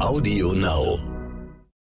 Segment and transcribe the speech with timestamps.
[0.00, 1.00] Audio Now.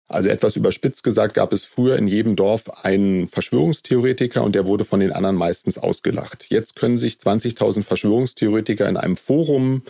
[0.08, 4.84] Also etwas überspitzt gesagt gab es früher in jedem Dorf einen Verschwörungstheoretiker und der wurde
[4.84, 6.46] von den anderen meistens ausgelacht.
[6.48, 9.82] Jetzt können sich 20.000 Verschwörungstheoretiker in einem Forum,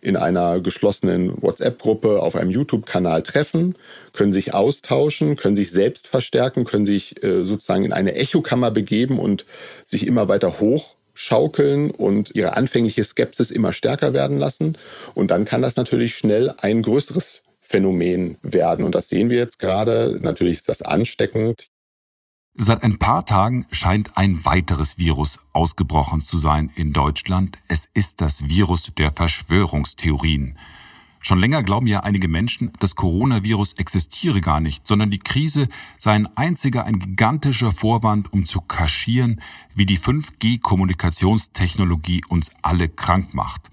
[0.00, 3.74] in einer geschlossenen WhatsApp-Gruppe, auf einem YouTube-Kanal treffen,
[4.14, 9.18] können sich austauschen, können sich selbst verstärken, können sich äh, sozusagen in eine Echokammer begeben
[9.18, 9.44] und
[9.84, 14.78] sich immer weiter hochschaukeln und ihre anfängliche Skepsis immer stärker werden lassen.
[15.14, 18.84] Und dann kann das natürlich schnell ein größeres Phänomen werden.
[18.84, 20.20] Und das sehen wir jetzt gerade.
[20.22, 21.68] Natürlich ist das ansteckend.
[22.54, 27.58] Seit ein paar Tagen scheint ein weiteres Virus ausgebrochen zu sein in Deutschland.
[27.68, 30.56] Es ist das Virus der Verschwörungstheorien.
[31.20, 36.12] Schon länger glauben ja einige Menschen, das Coronavirus existiere gar nicht, sondern die Krise sei
[36.12, 39.40] ein einziger, ein gigantischer Vorwand, um zu kaschieren,
[39.74, 43.72] wie die 5G-Kommunikationstechnologie uns alle krank macht.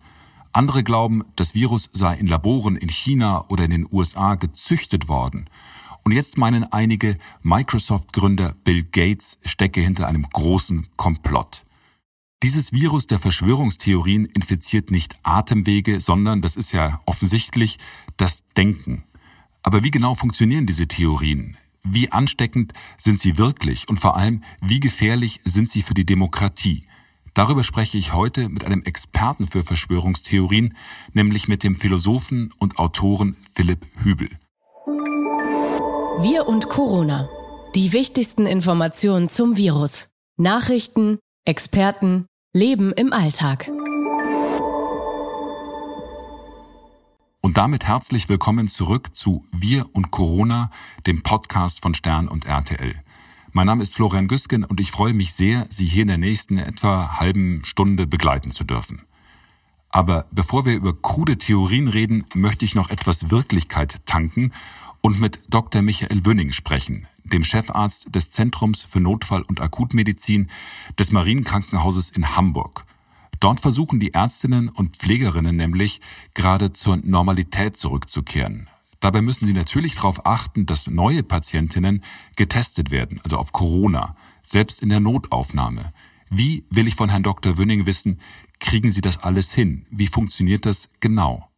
[0.54, 5.50] Andere glauben, das Virus sei in Laboren in China oder in den USA gezüchtet worden.
[6.04, 11.66] Und jetzt meinen einige, Microsoft-Gründer Bill Gates stecke hinter einem großen Komplott.
[12.44, 17.80] Dieses Virus der Verschwörungstheorien infiziert nicht Atemwege, sondern, das ist ja offensichtlich,
[18.18, 19.06] das Denken.
[19.64, 21.58] Aber wie genau funktionieren diese Theorien?
[21.84, 26.86] Wie ansteckend sind sie wirklich und vor allem, wie gefährlich sind sie für die Demokratie?
[27.34, 30.78] Darüber spreche ich heute mit einem Experten für Verschwörungstheorien,
[31.14, 34.30] nämlich mit dem Philosophen und Autoren Philipp Hübel.
[36.22, 37.28] Wir und Corona.
[37.74, 40.10] Die wichtigsten Informationen zum Virus.
[40.38, 43.72] Nachrichten, Experten, Leben im Alltag.
[47.42, 50.70] Und damit herzlich willkommen zurück zu Wir und Corona,
[51.08, 53.04] dem Podcast von Stern und RTL.
[53.56, 56.58] Mein Name ist Florian Güsken und ich freue mich sehr, Sie hier in der nächsten
[56.58, 59.04] etwa halben Stunde begleiten zu dürfen.
[59.90, 64.54] Aber bevor wir über krude Theorien reden, möchte ich noch etwas Wirklichkeit tanken
[65.02, 65.84] und mit Dr.
[65.84, 70.50] Michael Wünning sprechen, dem Chefarzt des Zentrums für Notfall- und Akutmedizin
[70.98, 72.86] des Marienkrankenhauses in Hamburg.
[73.40, 76.02] Dort versuchen die Ärztinnen und Pflegerinnen nämlich
[76.34, 78.68] gerade zur Normalität zurückzukehren.
[79.04, 82.06] Dabei müssen Sie natürlich darauf achten, dass neue Patientinnen
[82.38, 85.92] getestet werden, also auf Corona, selbst in der Notaufnahme.
[86.30, 87.58] Wie will ich von Herrn Dr.
[87.58, 88.22] Wünning wissen,
[88.62, 89.86] kriegen Sie das alles hin?
[89.92, 91.50] Wie funktioniert das genau?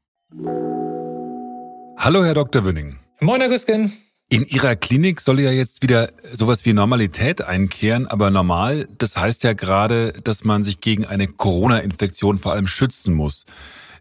[1.98, 2.66] Hallo, Herr Dr.
[2.66, 2.98] Wünning.
[3.22, 3.94] Moin, Herr Güsken.
[4.28, 9.44] In Ihrer Klinik soll ja jetzt wieder sowas wie Normalität einkehren, aber normal, das heißt
[9.44, 13.46] ja gerade, dass man sich gegen eine Corona-Infektion vor allem schützen muss.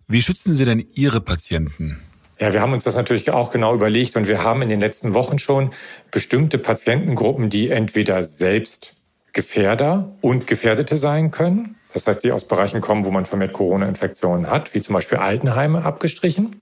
[0.09, 2.01] Wie schützen Sie denn Ihre Patienten?
[2.41, 5.15] Ja, wir haben uns das natürlich auch genau überlegt und wir haben in den letzten
[5.15, 5.71] Wochen schon
[6.11, 8.95] bestimmte Patientengruppen, die entweder selbst
[9.33, 11.77] Gefährder und Gefährdete sein können.
[11.93, 15.85] Das heißt, die aus Bereichen kommen, wo man vermehrt Corona-Infektionen hat, wie zum Beispiel Altenheime
[15.85, 16.61] abgestrichen.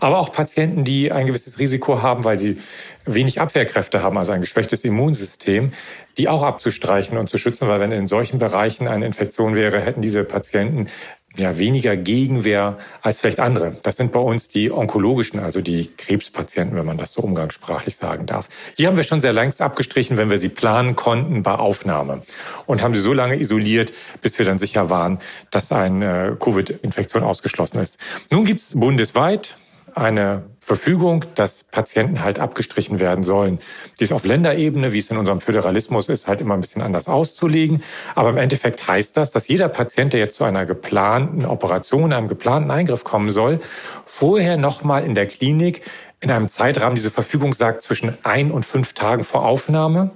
[0.00, 2.58] Aber auch Patienten, die ein gewisses Risiko haben, weil sie
[3.04, 5.72] wenig Abwehrkräfte haben, also ein geschwächtes Immunsystem,
[6.16, 10.00] die auch abzustreichen und zu schützen, weil wenn in solchen Bereichen eine Infektion wäre, hätten
[10.00, 10.88] diese Patienten
[11.36, 13.76] ja, weniger Gegenwehr als vielleicht andere.
[13.82, 18.26] Das sind bei uns die onkologischen, also die Krebspatienten, wenn man das so umgangssprachlich sagen
[18.26, 18.48] darf.
[18.78, 22.22] Die haben wir schon sehr längst abgestrichen, wenn wir sie planen konnten bei Aufnahme
[22.66, 25.20] und haben sie so lange isoliert, bis wir dann sicher waren,
[25.50, 27.98] dass eine Covid-Infektion ausgeschlossen ist.
[28.30, 29.56] Nun gibt es bundesweit
[29.94, 33.58] eine Verfügung, dass Patienten halt abgestrichen werden sollen.
[33.98, 37.08] Die ist auf Länderebene, wie es in unserem Föderalismus ist, halt immer ein bisschen anders
[37.08, 37.82] auszulegen.
[38.14, 42.28] Aber im Endeffekt heißt das, dass jeder Patient, der jetzt zu einer geplanten Operation, einem
[42.28, 43.58] geplanten Eingriff kommen soll,
[44.06, 45.82] vorher nochmal in der Klinik
[46.20, 50.12] in einem Zeitrahmen, diese Verfügung sagt, zwischen ein und fünf Tagen vor Aufnahme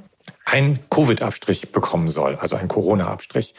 [0.47, 3.53] einen Covid-Abstrich bekommen soll, also einen Corona-Abstrich.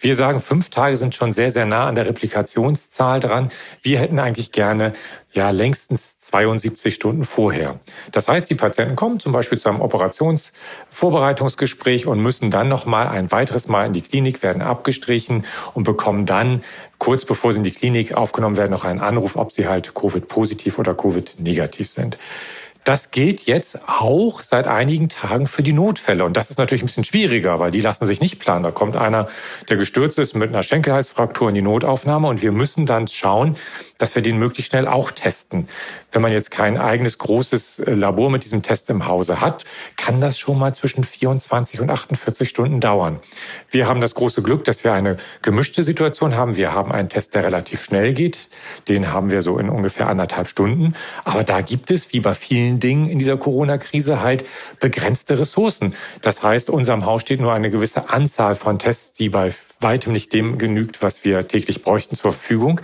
[0.00, 3.50] Wir sagen, fünf Tage sind schon sehr, sehr nah an der Replikationszahl dran.
[3.80, 4.92] Wir hätten eigentlich gerne
[5.32, 7.80] ja längstens 72 Stunden vorher.
[8.12, 13.08] Das heißt, die Patienten kommen zum Beispiel zu einem Operationsvorbereitungsgespräch und müssen dann noch mal
[13.08, 16.62] ein weiteres Mal in die Klinik, werden abgestrichen und bekommen dann
[16.98, 20.78] kurz bevor sie in die Klinik aufgenommen werden noch einen Anruf, ob sie halt Covid-positiv
[20.78, 22.18] oder Covid-negativ sind.
[22.86, 26.24] Das gilt jetzt auch seit einigen Tagen für die Notfälle.
[26.24, 28.62] Und das ist natürlich ein bisschen schwieriger, weil die lassen sich nicht planen.
[28.62, 29.26] Da kommt einer,
[29.68, 33.56] der gestürzt ist mit einer Schenkelhalsfraktur in die Notaufnahme und wir müssen dann schauen,
[33.98, 35.68] dass wir den möglichst schnell auch testen.
[36.12, 39.64] Wenn man jetzt kein eigenes großes äh, Labor mit diesem Test im Hause hat,
[39.96, 43.18] kann das schon mal zwischen 24 und 48 Stunden dauern.
[43.68, 46.56] Wir haben das große Glück, dass wir eine gemischte Situation haben.
[46.56, 48.48] Wir haben einen Test, der relativ schnell geht.
[48.86, 50.94] Den haben wir so in ungefähr anderthalb Stunden.
[51.24, 54.44] Aber da gibt es, wie bei vielen Dingen in dieser Corona-Krise, halt
[54.80, 55.94] begrenzte Ressourcen.
[56.22, 60.32] Das heißt, unserem Haus steht nur eine gewisse Anzahl von Tests, die bei weitem nicht
[60.32, 62.80] dem genügt, was wir täglich bräuchten zur Verfügung.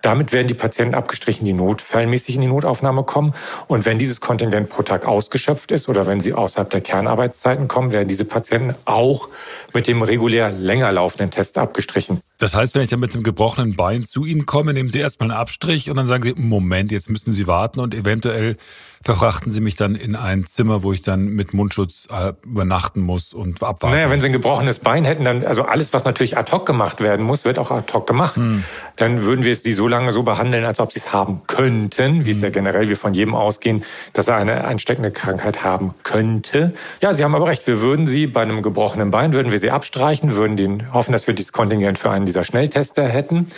[0.00, 3.34] Damit werden die Patienten abgestrichen, die notfallmäßig in die Notaufnahme kommen.
[3.66, 7.90] Und wenn dieses Kontingent pro Tag ausgeschöpft ist oder wenn sie außerhalb der Kernarbeitszeiten kommen,
[7.90, 9.28] werden diese Patienten auch
[9.74, 12.20] mit dem regulär länger laufenden Test abgestrichen.
[12.38, 15.32] Das heißt, wenn ich dann mit einem gebrochenen Bein zu Ihnen komme, nehmen Sie erstmal
[15.32, 18.56] einen Abstrich und dann sagen Sie, Moment, jetzt müssen Sie warten und eventuell
[19.02, 23.32] verfrachten Sie mich dann in ein Zimmer, wo ich dann mit Mundschutz äh, übernachten muss
[23.32, 26.50] und abwarten Naja, wenn Sie ein gebrochenes Bein hätten, dann, also alles, was natürlich ad
[26.52, 28.36] hoc gemacht werden muss, wird auch ad hoc gemacht.
[28.36, 28.64] Hm.
[28.96, 32.30] Dann würden wir Sie so lange so behandeln, als ob Sie es haben könnten, wie
[32.30, 32.36] hm.
[32.36, 36.74] es ja generell wir von jedem ausgehen, dass er eine ansteckende Krankheit haben könnte.
[37.02, 37.66] Ja, Sie haben aber recht.
[37.66, 41.26] Wir würden Sie bei einem gebrochenen Bein, würden wir Sie abstreichen, würden den, hoffen, dass
[41.26, 43.50] wir dieses Kontingent für einen dieser Schnelltester hätten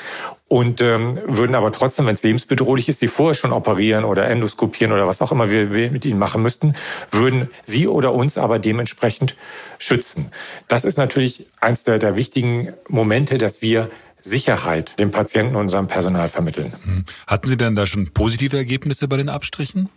[0.50, 4.92] und ähm, würden aber trotzdem, wenn es lebensbedrohlich ist, sie vorher schon operieren oder endoskopieren
[4.92, 6.74] oder was auch immer wir, wir mit ihnen machen müssten,
[7.12, 9.36] würden sie oder uns aber dementsprechend
[9.78, 10.32] schützen.
[10.66, 13.90] Das ist natürlich eins der, der wichtigen Momente, dass wir
[14.22, 16.74] Sicherheit dem Patienten und unserem Personal vermitteln.
[16.82, 17.04] Hm.
[17.28, 19.88] Hatten Sie denn da schon positive Ergebnisse bei den Abstrichen?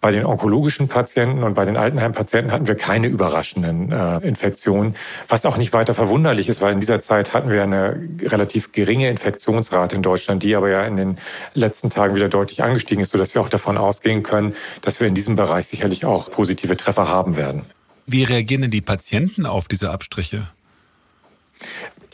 [0.00, 4.94] Bei den onkologischen Patienten und bei den Altenheimpatienten hatten wir keine überraschenden äh, Infektionen,
[5.28, 9.08] was auch nicht weiter verwunderlich ist, weil in dieser Zeit hatten wir eine relativ geringe
[9.08, 11.18] Infektionsrate in Deutschland, die aber ja in den
[11.54, 15.14] letzten Tagen wieder deutlich angestiegen ist, sodass wir auch davon ausgehen können, dass wir in
[15.14, 17.62] diesem Bereich sicherlich auch positive Treffer haben werden.
[18.06, 20.46] Wie reagieren denn die Patienten auf diese Abstriche?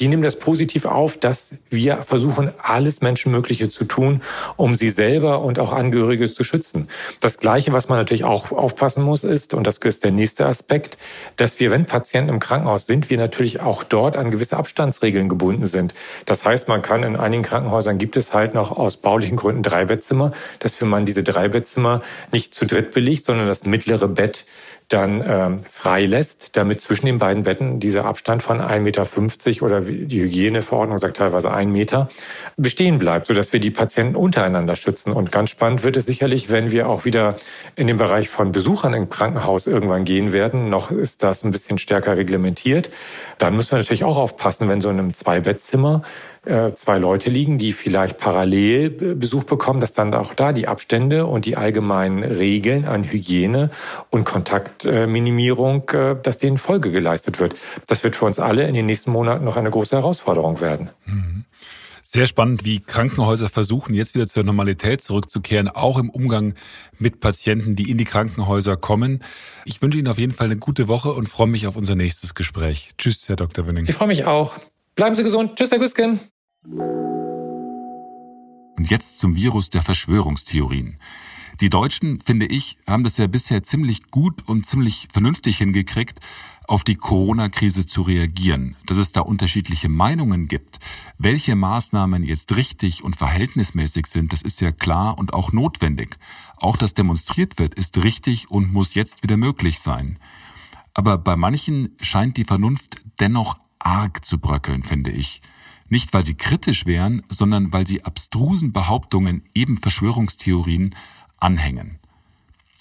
[0.02, 4.20] Die nehmen das positiv auf, dass wir versuchen, alles Menschenmögliche zu tun,
[4.56, 6.88] um sie selber und auch Angehörige zu schützen.
[7.20, 10.98] Das Gleiche, was man natürlich auch aufpassen muss, ist, und das ist der nächste Aspekt,
[11.36, 15.66] dass wir, wenn Patienten im Krankenhaus sind, wir natürlich auch dort an gewisse Abstandsregeln gebunden
[15.66, 15.94] sind.
[16.26, 20.32] Das heißt, man kann in einigen Krankenhäusern gibt es halt noch aus baulichen Gründen Dreibettzimmer,
[20.58, 22.02] dass man diese Dreibettzimmer
[22.32, 24.46] nicht zu dritt belegt, sondern das mittlere Bett
[24.92, 30.20] dann ähm, freilässt, damit zwischen den beiden Betten dieser Abstand von 1,50 Meter oder die
[30.20, 32.08] Hygieneverordnung sagt teilweise ein Meter
[32.56, 35.12] bestehen bleibt, sodass wir die Patienten untereinander schützen.
[35.12, 37.36] Und ganz spannend wird es sicherlich, wenn wir auch wieder
[37.76, 40.68] in den Bereich von Besuchern im Krankenhaus irgendwann gehen werden.
[40.68, 42.90] Noch ist das ein bisschen stärker reglementiert.
[43.38, 46.02] Dann müssen wir natürlich auch aufpassen, wenn so in einem Zweibettzimmer
[46.44, 51.46] zwei Leute liegen, die vielleicht parallel Besuch bekommen, dass dann auch da die Abstände und
[51.46, 53.70] die allgemeinen Regeln an Hygiene
[54.10, 57.54] und Kontaktminimierung, äh, dass denen Folge geleistet wird.
[57.86, 60.90] Das wird für uns alle in den nächsten Monaten noch eine große Herausforderung werden.
[61.06, 61.44] Mhm.
[62.02, 66.54] Sehr spannend, wie Krankenhäuser versuchen, jetzt wieder zur Normalität zurückzukehren, auch im Umgang
[66.98, 69.22] mit Patienten, die in die Krankenhäuser kommen.
[69.64, 72.34] Ich wünsche Ihnen auf jeden Fall eine gute Woche und freue mich auf unser nächstes
[72.34, 72.90] Gespräch.
[72.98, 73.66] Tschüss, Herr Dr.
[73.66, 73.86] Winning.
[73.88, 74.58] Ich freue mich auch.
[74.94, 75.56] Bleiben Sie gesund.
[75.56, 76.20] Tschüss, Herr Güsken.
[76.64, 77.98] Und
[78.88, 80.96] jetzt zum Virus der Verschwörungstheorien.
[81.60, 86.20] Die Deutschen, finde ich, haben das ja bisher ziemlich gut und ziemlich vernünftig hingekriegt,
[86.68, 88.76] auf die Corona-Krise zu reagieren.
[88.86, 90.78] Dass es da unterschiedliche Meinungen gibt,
[91.18, 96.16] welche Maßnahmen jetzt richtig und verhältnismäßig sind, das ist ja klar und auch notwendig.
[96.56, 100.20] Auch dass demonstriert wird, ist richtig und muss jetzt wieder möglich sein.
[100.94, 105.42] Aber bei manchen scheint die Vernunft dennoch arg zu bröckeln, finde ich.
[105.92, 110.94] Nicht, weil sie kritisch wären, sondern weil sie abstrusen Behauptungen, eben Verschwörungstheorien,
[111.38, 111.98] anhängen.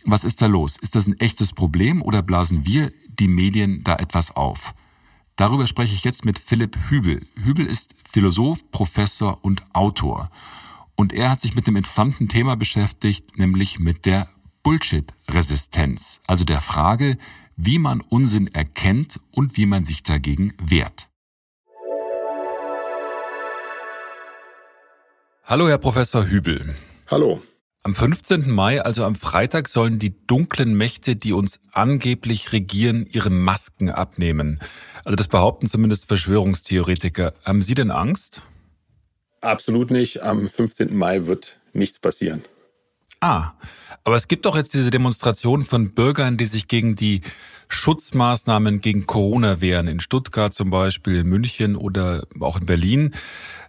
[0.06, 0.78] Was ist da los?
[0.78, 4.74] Ist das ein echtes Problem oder blasen wir, die Medien, da etwas auf?
[5.36, 7.28] Darüber spreche ich jetzt mit Philipp Hübel.
[7.36, 10.32] Hübel ist Philosoph, Professor und Autor.
[10.96, 14.30] Und er hat sich mit einem interessanten Thema beschäftigt, nämlich mit der
[14.64, 17.18] Bullshit-Resistenz, also der Frage,
[17.58, 21.11] wie man Unsinn erkennt und wie man sich dagegen wehrt.
[25.52, 26.74] Hallo, Herr Professor Hübel.
[27.08, 27.42] Hallo.
[27.84, 28.50] Am 15.
[28.50, 34.62] Mai, also am Freitag, sollen die dunklen Mächte, die uns angeblich regieren, ihre Masken abnehmen.
[35.04, 37.34] Also das behaupten zumindest Verschwörungstheoretiker.
[37.44, 38.44] Haben Sie denn Angst?
[39.42, 40.24] Absolut nicht.
[40.24, 40.96] Am 15.
[40.96, 42.46] Mai wird nichts passieren.
[43.20, 43.52] Ah,
[44.06, 47.24] aber es gibt doch jetzt diese Demonstration von Bürgern, die sich gegen die
[47.72, 49.88] Schutzmaßnahmen gegen Corona wehren.
[49.88, 53.16] In Stuttgart zum Beispiel, in München oder auch in Berlin.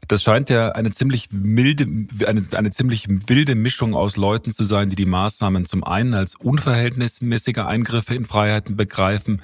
[0.09, 1.87] Das scheint ja eine ziemlich milde,
[2.27, 6.35] eine, eine ziemlich wilde Mischung aus Leuten zu sein, die die Maßnahmen zum einen als
[6.35, 9.43] unverhältnismäßige Eingriffe in Freiheiten begreifen,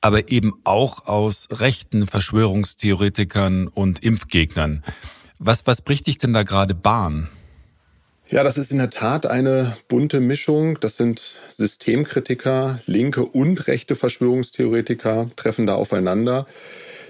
[0.00, 4.84] aber eben auch aus rechten Verschwörungstheoretikern und Impfgegnern.
[5.38, 7.28] Was, was bricht dich denn da gerade Bahn?
[8.28, 10.80] Ja, das ist in der Tat eine bunte Mischung.
[10.80, 16.46] Das sind Systemkritiker, linke und rechte Verschwörungstheoretiker treffen da aufeinander.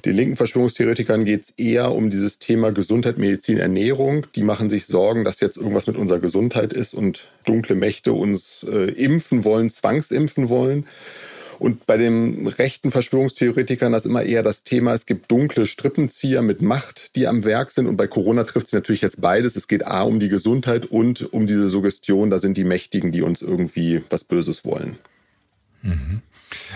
[0.05, 4.27] Den linken Verschwörungstheoretikern geht es eher um dieses Thema Gesundheit, Medizin, Ernährung.
[4.35, 8.67] Die machen sich Sorgen, dass jetzt irgendwas mit unserer Gesundheit ist und dunkle Mächte uns
[8.71, 10.87] äh, impfen wollen, zwangsimpfen wollen.
[11.59, 16.63] Und bei den rechten Verschwörungstheoretikern das immer eher das Thema, es gibt dunkle Strippenzieher mit
[16.63, 17.87] Macht, die am Werk sind.
[17.87, 19.57] Und bei Corona trifft es natürlich jetzt beides.
[19.57, 23.23] Es geht A um die Gesundheit und um diese Suggestion, da sind die Mächtigen, die
[23.23, 24.99] uns irgendwie was Böses wollen.
[25.83, 26.23] Mhm.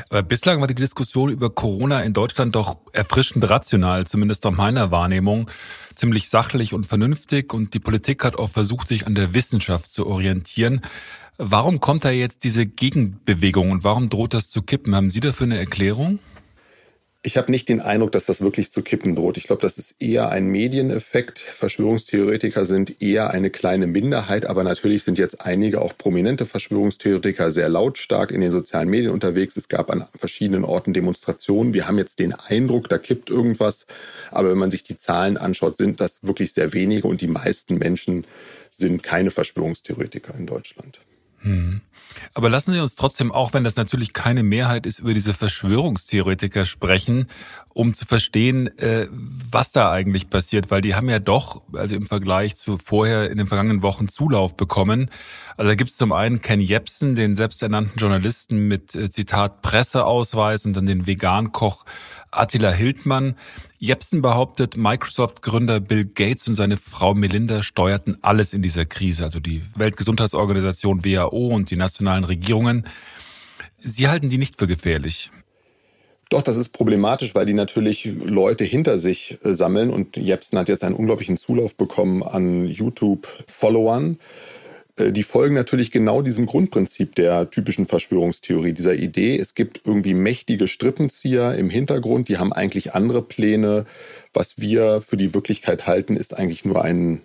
[0.08, 4.90] Aber bislang war die Diskussion über Corona in Deutschland doch erfrischend rational, zumindest nach meiner
[4.90, 5.50] Wahrnehmung,
[5.94, 10.06] ziemlich sachlich und vernünftig und die Politik hat auch versucht, sich an der Wissenschaft zu
[10.06, 10.80] orientieren.
[11.42, 14.94] Warum kommt da jetzt diese Gegenbewegung und warum droht das zu kippen?
[14.94, 16.18] Haben Sie dafür eine Erklärung?
[17.22, 19.38] Ich habe nicht den Eindruck, dass das wirklich zu kippen droht.
[19.38, 21.38] Ich glaube, das ist eher ein Medieneffekt.
[21.38, 27.70] Verschwörungstheoretiker sind eher eine kleine Minderheit, aber natürlich sind jetzt einige auch prominente Verschwörungstheoretiker sehr
[27.70, 29.56] lautstark in den sozialen Medien unterwegs.
[29.56, 31.72] Es gab an verschiedenen Orten Demonstrationen.
[31.72, 33.86] Wir haben jetzt den Eindruck, da kippt irgendwas.
[34.30, 37.78] Aber wenn man sich die Zahlen anschaut, sind das wirklich sehr wenige und die meisten
[37.78, 38.26] Menschen
[38.68, 41.00] sind keine Verschwörungstheoretiker in Deutschland.
[41.42, 41.80] Hm.
[42.34, 46.64] Aber lassen Sie uns trotzdem, auch wenn das natürlich keine Mehrheit ist, über diese Verschwörungstheoretiker
[46.64, 47.26] sprechen,
[47.72, 52.06] um zu verstehen, äh, was da eigentlich passiert, weil die haben ja doch, also im
[52.06, 55.10] Vergleich zu vorher in den vergangenen Wochen Zulauf bekommen.
[55.56, 60.66] Also da gibt es zum einen Ken Jebsen, den selbsternannten Journalisten mit äh, Zitat Presseausweis
[60.66, 61.84] und dann den Vegankoch
[62.30, 63.36] Attila Hildmann.
[63.78, 69.40] Jepsen behauptet, Microsoft-Gründer Bill Gates und seine Frau Melinda steuerten alles in dieser Krise, also
[69.40, 72.86] die Weltgesundheitsorganisation WHO und die nationalen Regierungen.
[73.82, 75.30] Sie halten die nicht für gefährlich.
[76.28, 80.68] Doch, das ist problematisch, weil die natürlich Leute hinter sich äh, sammeln und Jepsen hat
[80.68, 84.20] jetzt einen unglaublichen Zulauf bekommen an YouTube-Followern.
[84.94, 90.14] Äh, die folgen natürlich genau diesem Grundprinzip der typischen Verschwörungstheorie, dieser Idee, es gibt irgendwie
[90.14, 93.84] mächtige Strippenzieher im Hintergrund, die haben eigentlich andere Pläne.
[94.32, 97.22] Was wir für die Wirklichkeit halten, ist eigentlich nur ein,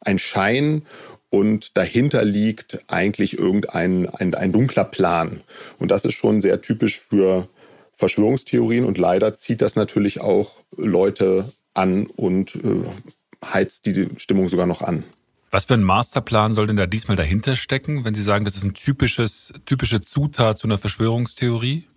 [0.00, 0.86] ein Schein
[1.30, 5.40] und dahinter liegt eigentlich irgendein ein, ein dunkler Plan.
[5.78, 7.48] Und das ist schon sehr typisch für
[7.92, 14.66] Verschwörungstheorien und leider zieht das natürlich auch Leute an und äh, heizt die Stimmung sogar
[14.66, 15.04] noch an.
[15.52, 18.64] Was für ein Masterplan soll denn da diesmal dahinter stecken, wenn Sie sagen, das ist
[18.64, 21.88] ein typisches, typische Zutat zu einer Verschwörungstheorie?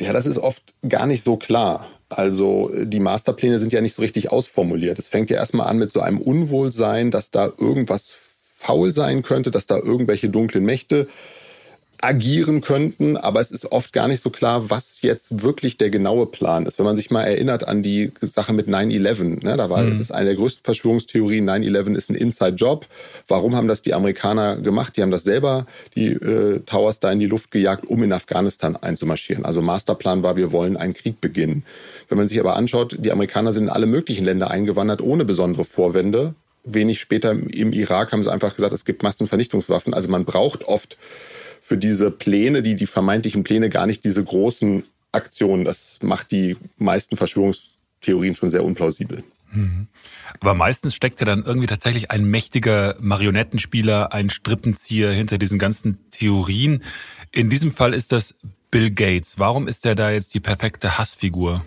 [0.00, 1.86] Ja, das ist oft gar nicht so klar.
[2.08, 4.98] Also die Masterpläne sind ja nicht so richtig ausformuliert.
[4.98, 8.14] Es fängt ja erstmal an mit so einem Unwohlsein, dass da irgendwas
[8.60, 11.08] faul sein könnte, dass da irgendwelche dunklen Mächte
[12.02, 16.26] agieren könnten, aber es ist oft gar nicht so klar, was jetzt wirklich der genaue
[16.26, 16.78] Plan ist.
[16.78, 19.98] Wenn man sich mal erinnert an die Sache mit 9-11, ne, da war mhm.
[19.98, 22.86] das eine der größten Verschwörungstheorien, 9-11 ist ein Inside-Job.
[23.28, 24.96] Warum haben das die Amerikaner gemacht?
[24.96, 28.76] Die haben das selber, die äh, Towers da in die Luft gejagt, um in Afghanistan
[28.76, 29.44] einzumarschieren.
[29.44, 31.64] Also Masterplan war, wir wollen einen Krieg beginnen.
[32.08, 35.64] Wenn man sich aber anschaut, die Amerikaner sind in alle möglichen Länder eingewandert, ohne besondere
[35.64, 36.34] Vorwände.
[36.74, 39.94] Wenig später im Irak haben sie einfach gesagt, es gibt Massenvernichtungswaffen.
[39.94, 40.96] Also man braucht oft
[41.60, 45.64] für diese Pläne, die, die vermeintlichen Pläne, gar nicht diese großen Aktionen.
[45.64, 49.22] Das macht die meisten Verschwörungstheorien schon sehr unplausibel.
[49.52, 49.88] Mhm.
[50.40, 55.98] Aber meistens steckt ja dann irgendwie tatsächlich ein mächtiger Marionettenspieler, ein Strippenzieher hinter diesen ganzen
[56.10, 56.82] Theorien.
[57.32, 58.34] In diesem Fall ist das
[58.70, 59.38] Bill Gates.
[59.38, 61.64] Warum ist er da jetzt die perfekte Hassfigur?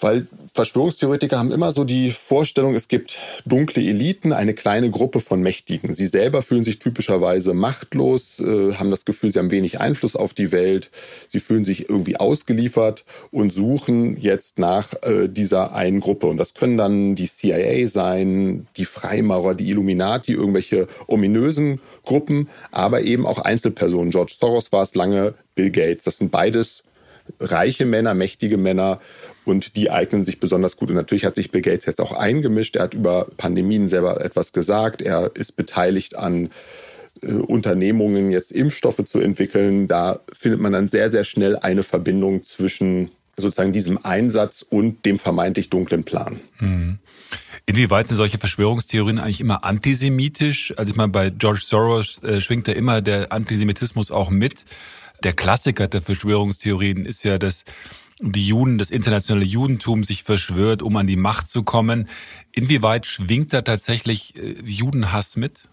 [0.00, 0.26] Weil
[0.56, 5.92] Verschwörungstheoretiker haben immer so die Vorstellung, es gibt dunkle Eliten, eine kleine Gruppe von Mächtigen.
[5.92, 10.32] Sie selber fühlen sich typischerweise machtlos, äh, haben das Gefühl, sie haben wenig Einfluss auf
[10.32, 10.90] die Welt,
[11.28, 16.26] sie fühlen sich irgendwie ausgeliefert und suchen jetzt nach äh, dieser einen Gruppe.
[16.26, 23.02] Und das können dann die CIA sein, die Freimaurer, die Illuminati, irgendwelche ominösen Gruppen, aber
[23.02, 24.10] eben auch Einzelpersonen.
[24.10, 26.04] George Soros war es lange, Bill Gates.
[26.04, 26.82] Das sind beides
[27.40, 29.00] reiche Männer, mächtige Männer
[29.44, 30.90] und die eignen sich besonders gut.
[30.90, 32.76] Und natürlich hat sich Bill Gates jetzt auch eingemischt.
[32.76, 35.02] Er hat über Pandemien selber etwas gesagt.
[35.02, 36.50] Er ist beteiligt an
[37.22, 39.88] äh, Unternehmungen, jetzt Impfstoffe zu entwickeln.
[39.88, 45.18] Da findet man dann sehr, sehr schnell eine Verbindung zwischen sozusagen diesem Einsatz und dem
[45.18, 46.40] vermeintlich dunklen Plan.
[46.58, 46.98] Mhm.
[47.66, 50.72] Inwieweit sind solche Verschwörungstheorien eigentlich immer antisemitisch?
[50.76, 54.64] Also ich meine, bei George Soros äh, schwingt da immer der Antisemitismus auch mit.
[55.22, 57.64] Der Klassiker der Verschwörungstheorien ist ja, dass
[58.20, 62.08] die Juden, das internationale Judentum sich verschwört, um an die Macht zu kommen.
[62.52, 65.68] Inwieweit schwingt da tatsächlich äh, Judenhass mit?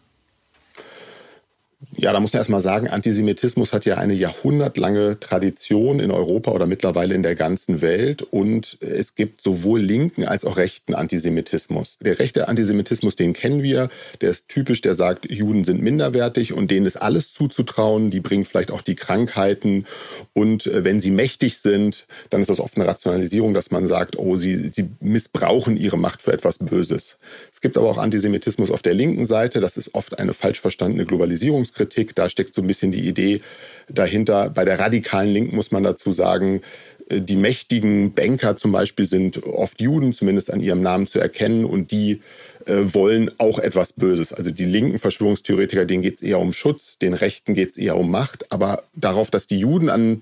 [1.95, 6.65] Ja, da muss man erstmal sagen, Antisemitismus hat ja eine jahrhundertlange Tradition in Europa oder
[6.65, 8.21] mittlerweile in der ganzen Welt.
[8.21, 11.97] Und es gibt sowohl linken als auch rechten Antisemitismus.
[11.99, 13.89] Der rechte Antisemitismus, den kennen wir.
[14.21, 18.09] Der ist typisch, der sagt, Juden sind minderwertig und denen ist alles zuzutrauen.
[18.09, 19.85] Die bringen vielleicht auch die Krankheiten.
[20.33, 24.17] Und äh, wenn sie mächtig sind, dann ist das oft eine Rationalisierung, dass man sagt,
[24.17, 27.17] oh, sie, sie missbrauchen ihre Macht für etwas Böses.
[27.51, 29.59] Es gibt aber auch Antisemitismus auf der linken Seite.
[29.59, 32.15] Das ist oft eine falsch verstandene Globalisierung Verschwörungskritik.
[32.15, 33.41] Da steckt so ein bisschen die Idee
[33.89, 34.49] dahinter.
[34.49, 36.61] Bei der radikalen Linken muss man dazu sagen,
[37.09, 41.65] äh, die mächtigen Banker zum Beispiel sind oft Juden, zumindest an ihrem Namen zu erkennen,
[41.65, 42.21] und die
[42.65, 44.33] äh, wollen auch etwas Böses.
[44.33, 47.97] Also die linken Verschwörungstheoretiker, denen geht es eher um Schutz, den Rechten geht es eher
[47.97, 50.21] um Macht, aber darauf, dass die Juden an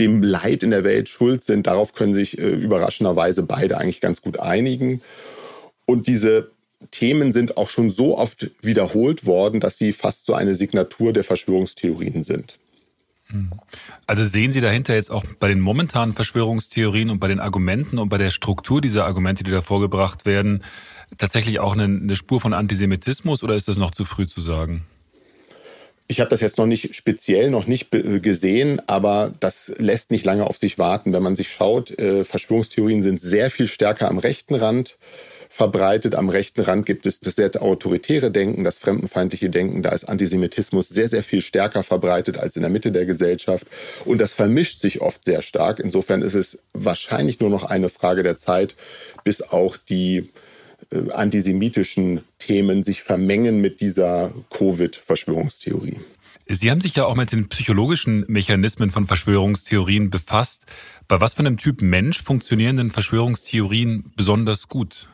[0.00, 4.22] dem Leid in der Welt schuld sind, darauf können sich äh, überraschenderweise beide eigentlich ganz
[4.22, 5.02] gut einigen.
[5.84, 6.51] Und diese
[6.90, 11.24] Themen sind auch schon so oft wiederholt worden, dass sie fast so eine Signatur der
[11.24, 12.58] Verschwörungstheorien sind.
[14.06, 18.08] Also sehen Sie dahinter jetzt auch bei den momentanen Verschwörungstheorien und bei den Argumenten und
[18.08, 20.62] bei der Struktur dieser Argumente, die da vorgebracht werden,
[21.16, 24.84] tatsächlich auch eine, eine Spur von Antisemitismus oder ist das noch zu früh zu sagen?
[26.08, 30.46] Ich habe das jetzt noch nicht speziell noch nicht gesehen, aber das lässt nicht lange
[30.46, 31.14] auf sich warten.
[31.14, 34.98] Wenn man sich schaut, äh, Verschwörungstheorien sind sehr viel stärker am rechten Rand
[35.52, 36.14] verbreitet.
[36.14, 39.82] Am rechten Rand gibt es das sehr autoritäre Denken, das fremdenfeindliche Denken.
[39.82, 43.66] Da ist Antisemitismus sehr, sehr viel stärker verbreitet als in der Mitte der Gesellschaft.
[44.06, 45.78] Und das vermischt sich oft sehr stark.
[45.78, 48.74] Insofern ist es wahrscheinlich nur noch eine Frage der Zeit,
[49.24, 50.30] bis auch die
[50.90, 56.00] äh, antisemitischen Themen sich vermengen mit dieser Covid-Verschwörungstheorie.
[56.48, 60.62] Sie haben sich ja auch mit den psychologischen Mechanismen von Verschwörungstheorien befasst.
[61.08, 65.08] Bei was für einem Typ Mensch funktionieren denn Verschwörungstheorien besonders gut?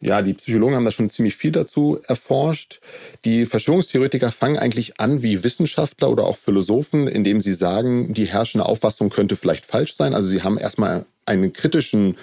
[0.00, 2.80] Ja, die Psychologen haben da schon ziemlich viel dazu erforscht.
[3.24, 8.66] Die Verschwörungstheoretiker fangen eigentlich an wie Wissenschaftler oder auch Philosophen, indem sie sagen, die herrschende
[8.66, 10.14] Auffassung könnte vielleicht falsch sein.
[10.14, 12.16] Also sie haben erstmal einen kritischen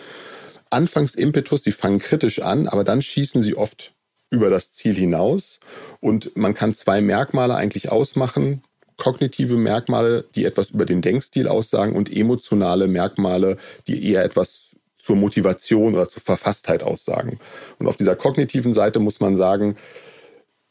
[0.69, 3.93] Anfangsimpetus, sie fangen kritisch an, aber dann schießen sie oft
[4.29, 5.59] über das Ziel hinaus.
[5.99, 8.63] Und man kann zwei Merkmale eigentlich ausmachen.
[8.97, 14.64] Kognitive Merkmale, die etwas über den Denkstil aussagen und emotionale Merkmale, die eher etwas
[15.05, 17.39] zur Motivation oder zur Verfasstheit aussagen.
[17.77, 19.75] Und auf dieser kognitiven Seite muss man sagen,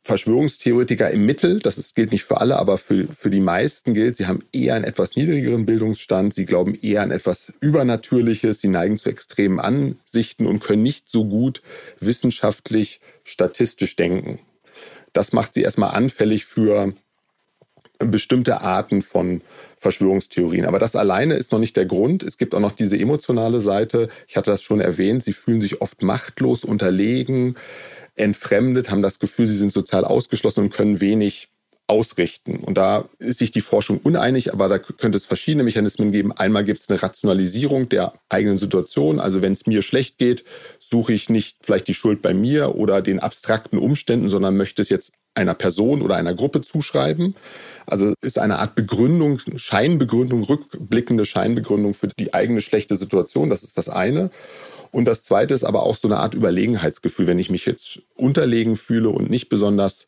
[0.02, 4.16] Verschwörungstheoretiker im Mittel, das ist, gilt nicht für alle, aber für, für die meisten gilt,
[4.16, 8.98] sie haben eher einen etwas niedrigeren Bildungsstand, sie glauben eher an etwas Übernatürliches, sie neigen
[8.98, 11.62] zu extremen Ansichten und können nicht so gut
[12.00, 14.40] wissenschaftlich, statistisch denken.
[15.12, 16.92] Das macht sie erstmal anfällig für
[17.98, 19.42] bestimmte Arten von
[19.84, 20.64] Verschwörungstheorien.
[20.64, 22.22] Aber das alleine ist noch nicht der Grund.
[22.22, 24.08] Es gibt auch noch diese emotionale Seite.
[24.26, 25.22] Ich hatte das schon erwähnt.
[25.22, 27.56] Sie fühlen sich oft machtlos, unterlegen,
[28.16, 31.50] entfremdet, haben das Gefühl, sie sind sozial ausgeschlossen und können wenig
[31.86, 32.56] ausrichten.
[32.56, 36.32] Und da ist sich die Forschung uneinig, aber da könnte es verschiedene Mechanismen geben.
[36.32, 39.20] Einmal gibt es eine Rationalisierung der eigenen Situation.
[39.20, 40.44] Also wenn es mir schlecht geht,
[40.78, 44.88] suche ich nicht vielleicht die Schuld bei mir oder den abstrakten Umständen, sondern möchte es
[44.88, 47.34] jetzt einer Person oder einer Gruppe zuschreiben.
[47.86, 53.50] Also ist eine Art Begründung, Scheinbegründung, rückblickende Scheinbegründung für die eigene schlechte Situation.
[53.50, 54.30] Das ist das eine.
[54.90, 58.76] Und das zweite ist aber auch so eine Art Überlegenheitsgefühl, wenn ich mich jetzt unterlegen
[58.76, 60.06] fühle und nicht besonders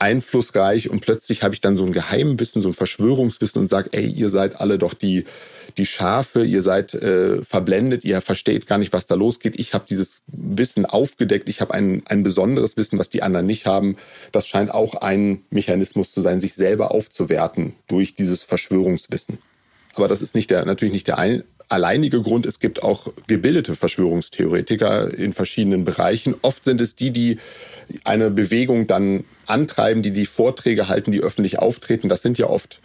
[0.00, 4.06] einflussreich und plötzlich habe ich dann so ein Geheimwissen, so ein Verschwörungswissen und sage, ey,
[4.06, 5.24] ihr seid alle doch die
[5.76, 9.58] die Schafe, ihr seid äh, verblendet, ihr versteht gar nicht, was da losgeht.
[9.58, 13.66] Ich habe dieses Wissen aufgedeckt, ich habe ein, ein besonderes Wissen, was die anderen nicht
[13.66, 13.96] haben.
[14.32, 19.38] Das scheint auch ein Mechanismus zu sein, sich selber aufzuwerten durch dieses Verschwörungswissen.
[19.94, 22.46] Aber das ist nicht der, natürlich nicht der ein, alleinige Grund.
[22.46, 26.34] Es gibt auch gebildete Verschwörungstheoretiker in verschiedenen Bereichen.
[26.42, 27.38] Oft sind es die, die
[28.04, 32.08] eine Bewegung dann antreiben, die die Vorträge halten, die öffentlich auftreten.
[32.08, 32.80] Das sind ja oft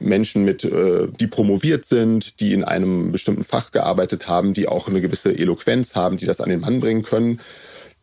[0.00, 4.88] Menschen mit, äh, die promoviert sind, die in einem bestimmten Fach gearbeitet haben, die auch
[4.88, 7.40] eine gewisse Eloquenz haben, die das an den Mann bringen können.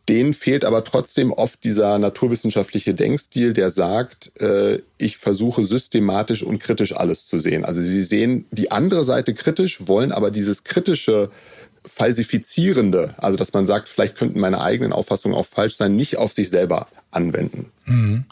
[0.08, 6.60] Denen fehlt aber trotzdem oft dieser naturwissenschaftliche Denkstil, der sagt, äh, ich versuche systematisch und
[6.60, 7.64] kritisch alles zu sehen.
[7.64, 11.30] Also sie sehen die andere Seite kritisch, wollen aber dieses kritische
[11.86, 16.32] Falsifizierende, also dass man sagt, vielleicht könnten meine eigenen Auffassungen auch falsch sein, nicht auf
[16.32, 17.72] sich selber anwenden.
[17.86, 18.24] Mhm.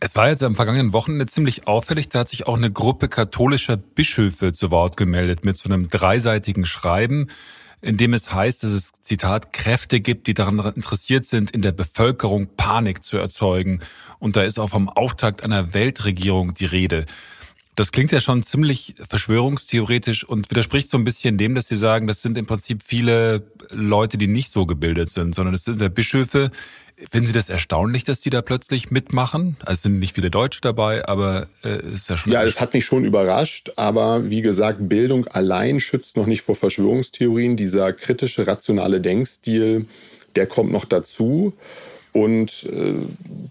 [0.00, 3.76] Es war jetzt am vergangenen Wochenende ziemlich auffällig, da hat sich auch eine Gruppe katholischer
[3.76, 7.28] Bischöfe zu Wort gemeldet mit so einem dreiseitigen Schreiben,
[7.82, 11.72] in dem es heißt, dass es, Zitat, Kräfte gibt, die daran interessiert sind, in der
[11.72, 13.80] Bevölkerung Panik zu erzeugen.
[14.20, 17.06] Und da ist auch vom Auftakt einer Weltregierung die Rede.
[17.74, 22.06] Das klingt ja schon ziemlich verschwörungstheoretisch und widerspricht so ein bisschen dem, dass Sie sagen,
[22.06, 25.88] das sind im Prinzip viele Leute, die nicht so gebildet sind, sondern es sind ja
[25.88, 26.50] Bischöfe.
[27.10, 29.56] Finden Sie das erstaunlich, dass die da plötzlich mitmachen?
[29.60, 32.32] Also es sind nicht viele Deutsche dabei, aber äh, ist ja schon.
[32.32, 36.54] Ja, es hat mich schon überrascht, aber wie gesagt, Bildung allein schützt noch nicht vor
[36.54, 37.56] Verschwörungstheorien.
[37.56, 39.86] Dieser kritische, rationale Denkstil,
[40.36, 41.54] der kommt noch dazu.
[42.12, 42.94] Und äh,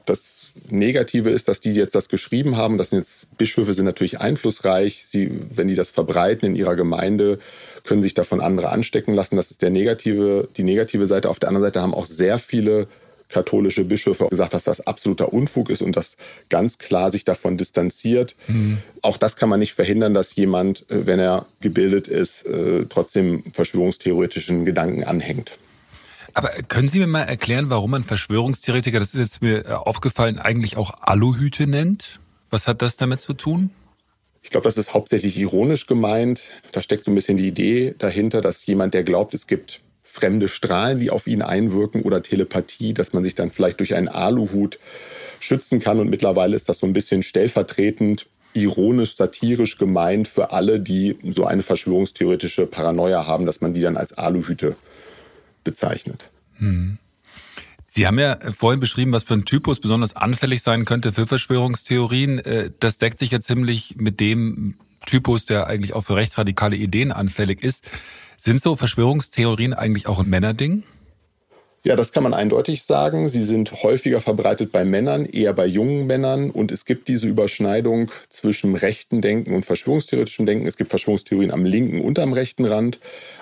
[0.05, 2.77] das Negative ist, dass die jetzt das geschrieben haben.
[2.77, 5.05] Das sind jetzt Bischöfe sind natürlich einflussreich.
[5.07, 7.39] Sie, wenn die das verbreiten in ihrer Gemeinde,
[7.83, 9.35] können sich davon andere anstecken lassen.
[9.35, 11.29] Das ist der negative, die negative Seite.
[11.29, 12.87] Auf der anderen Seite haben auch sehr viele
[13.31, 16.17] katholische Bischöfe gesagt, dass das absoluter Unfug ist und das
[16.49, 18.35] ganz klar sich davon distanziert.
[18.47, 18.79] Mhm.
[19.01, 23.43] Auch das kann man nicht verhindern, dass jemand, äh, wenn er gebildet ist, äh, trotzdem
[23.53, 25.53] verschwörungstheoretischen Gedanken anhängt.
[26.33, 30.39] Aber können Sie mir mal erklären, warum man Verschwörungstheoretiker, das ist jetzt mir äh, aufgefallen,
[30.39, 32.19] eigentlich auch Aluhüte nennt?
[32.49, 33.71] Was hat das damit zu tun?
[34.41, 36.43] Ich glaube, das ist hauptsächlich ironisch gemeint.
[36.71, 40.49] Da steckt so ein bisschen die Idee dahinter, dass jemand, der glaubt, es gibt fremde
[40.49, 44.79] Strahlen, die auf ihn einwirken oder Telepathie, dass man sich dann vielleicht durch einen Aluhut
[45.39, 45.99] schützen kann.
[45.99, 51.45] Und mittlerweile ist das so ein bisschen stellvertretend, ironisch, satirisch gemeint für alle, die so
[51.45, 54.75] eine verschwörungstheoretische Paranoia haben, dass man die dann als Aluhüte
[55.63, 56.29] bezeichnet.
[56.57, 56.97] Hm.
[57.87, 62.39] Sie haben ja vorhin beschrieben, was für ein Typus besonders anfällig sein könnte für Verschwörungstheorien.
[62.39, 67.11] Äh, das deckt sich ja ziemlich mit dem Typus, der eigentlich auch für rechtsradikale Ideen
[67.11, 67.89] anfällig ist.
[68.37, 70.83] Sind so Verschwörungstheorien eigentlich auch ein Männerding?
[71.83, 73.27] Ja, das kann man eindeutig sagen.
[73.27, 76.51] Sie sind häufiger verbreitet bei Männern, eher bei jungen Männern.
[76.51, 80.67] Und es gibt diese Überschneidung zwischen rechten Denken und verschwörungstheoretischem Denken.
[80.67, 82.99] Es gibt Verschwörungstheorien am linken und am rechten Rand.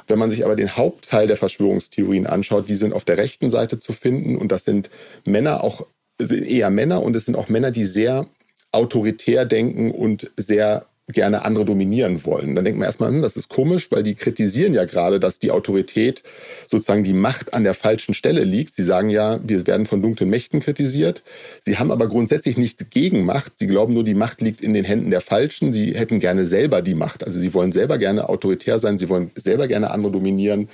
[0.08, 3.78] Wenn man sich aber den Hauptteil der Verschwörungstheorien anschaut, die sind auf der rechten Seite
[3.78, 4.38] zu finden.
[4.38, 4.90] Und das sind
[5.26, 5.86] Männer, auch
[6.18, 7.04] eher Männer.
[7.04, 8.26] Und es sind auch Männer, die sehr
[8.72, 12.56] autoritär denken und sehr gerne andere dominieren wollen.
[12.56, 15.52] Dann denkt man erstmal, hm, das ist komisch, weil die kritisieren ja gerade, dass die
[15.52, 16.24] Autorität,
[16.70, 18.76] sozusagen die Macht an der falschen Stelle liegt.
[18.76, 21.24] Sie sagen ja, wir werden von dunklen Mächten kritisiert.
[21.62, 23.54] Sie haben aber grundsätzlich nichts gegen Macht.
[23.58, 25.74] Sie glauben nur, die Macht liegt in den Händen der Falschen.
[25.74, 27.26] Sie hätten gerne selber die Macht.
[27.26, 29.00] Also sie wollen selber gerne autoritär sein.
[29.00, 30.70] Sie wollen selber gerne andere dominieren.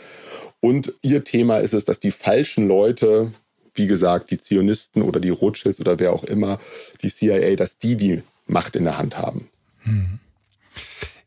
[0.59, 3.31] Und ihr Thema ist es, dass die falschen Leute,
[3.73, 6.59] wie gesagt, die Zionisten oder die Rothschilds oder wer auch immer,
[7.03, 9.49] die CIA, dass die die Macht in der Hand haben.
[9.83, 10.19] Hm.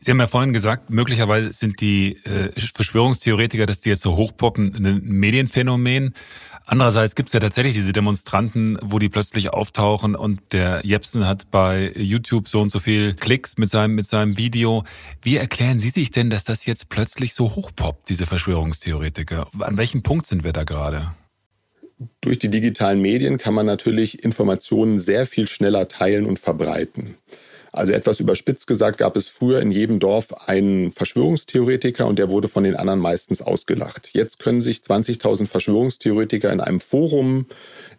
[0.01, 4.73] Sie haben ja vorhin gesagt, möglicherweise sind die äh, Verschwörungstheoretiker, dass die jetzt so hochpoppen,
[4.75, 6.15] ein Medienphänomen.
[6.67, 11.51] Andererseits gibt es ja tatsächlich diese Demonstranten, wo die plötzlich auftauchen und der Jepsen hat
[11.51, 14.85] bei YouTube so und so viel Klicks mit seinem, mit seinem Video.
[15.23, 19.49] Wie erklären Sie sich denn, dass das jetzt plötzlich so hochpoppt, diese Verschwörungstheoretiker?
[19.59, 21.15] An welchem Punkt sind wir da gerade?
[22.21, 27.17] Durch die digitalen Medien kann man natürlich Informationen sehr viel schneller teilen und verbreiten.
[27.79, 32.49] Also etwas überspitzt gesagt gab es früher in jedem Dorf einen Verschwörungstheoretiker und der wurde
[32.49, 34.11] von den anderen meistens ausgelacht.
[34.15, 37.47] Jetzt können sich 20.000 Verschwörungstheoretiker in einem Forum,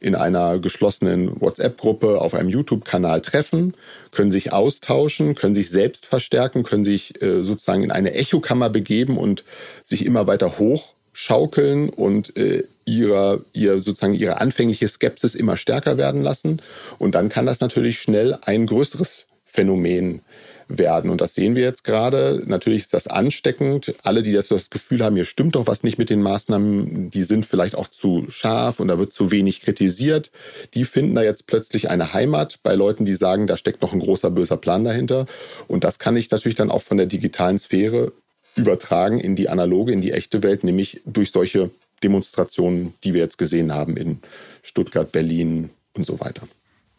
[0.01, 3.73] in einer geschlossenen WhatsApp-Gruppe, auf einem YouTube-Kanal treffen,
[4.11, 9.17] können sich austauschen, können sich selbst verstärken, können sich äh, sozusagen in eine Echokammer begeben
[9.17, 9.45] und
[9.85, 16.21] sich immer weiter hochschaukeln und äh, ihrer, ihr sozusagen ihre anfängliche Skepsis immer stärker werden
[16.21, 16.61] lassen.
[16.97, 19.27] Und dann kann das natürlich schnell ein größeres
[19.59, 20.21] Phänomen
[20.69, 21.09] werden.
[21.09, 22.43] Und das sehen wir jetzt gerade.
[22.45, 23.93] Natürlich ist das ansteckend.
[24.03, 27.23] Alle, die das, das Gefühl haben, hier stimmt doch was nicht mit den Maßnahmen, die
[27.23, 30.31] sind vielleicht auch zu scharf und da wird zu wenig kritisiert.
[30.75, 33.99] Die finden da jetzt plötzlich eine Heimat bei Leuten, die sagen, da steckt noch ein
[33.99, 35.25] großer böser Plan dahinter.
[35.67, 38.13] Und das kann ich natürlich dann auch von der digitalen Sphäre
[38.55, 41.69] übertragen in die analoge, in die echte Welt, nämlich durch solche
[42.01, 44.19] Demonstrationen, die wir jetzt gesehen haben in
[44.63, 46.47] Stuttgart, Berlin und so weiter.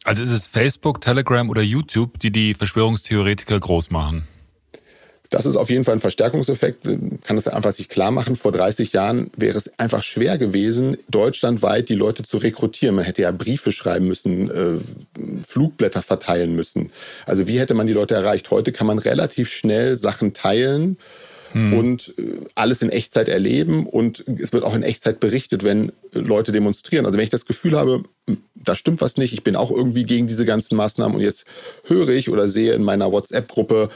[0.04, 4.26] Also ist es Facebook, Telegram oder YouTube, die die Verschwörungstheoretiker groß machen?
[5.30, 6.84] Das ist auf jeden Fall ein Verstärkungseffekt.
[6.84, 8.34] Man kann es einfach sich klar machen.
[8.34, 12.96] Vor 30 Jahren wäre es einfach schwer gewesen, deutschlandweit die Leute zu rekrutieren.
[12.96, 14.80] Man hätte ja Briefe schreiben müssen, äh,
[15.46, 16.90] Flugblätter verteilen müssen.
[17.26, 18.50] Also wie hätte man die Leute erreicht?
[18.50, 20.98] Heute kann man relativ schnell Sachen teilen
[21.52, 21.72] hm.
[21.72, 26.18] und äh, alles in Echtzeit erleben und es wird auch in Echtzeit berichtet, wenn äh,
[26.18, 27.06] Leute demonstrieren.
[27.06, 30.04] Also wenn ich das Gefühl habe, hm, da stimmt was nicht, ich bin auch irgendwie
[30.04, 31.44] gegen diese ganzen Maßnahmen und jetzt
[31.84, 33.90] höre ich oder sehe in meiner WhatsApp-Gruppe,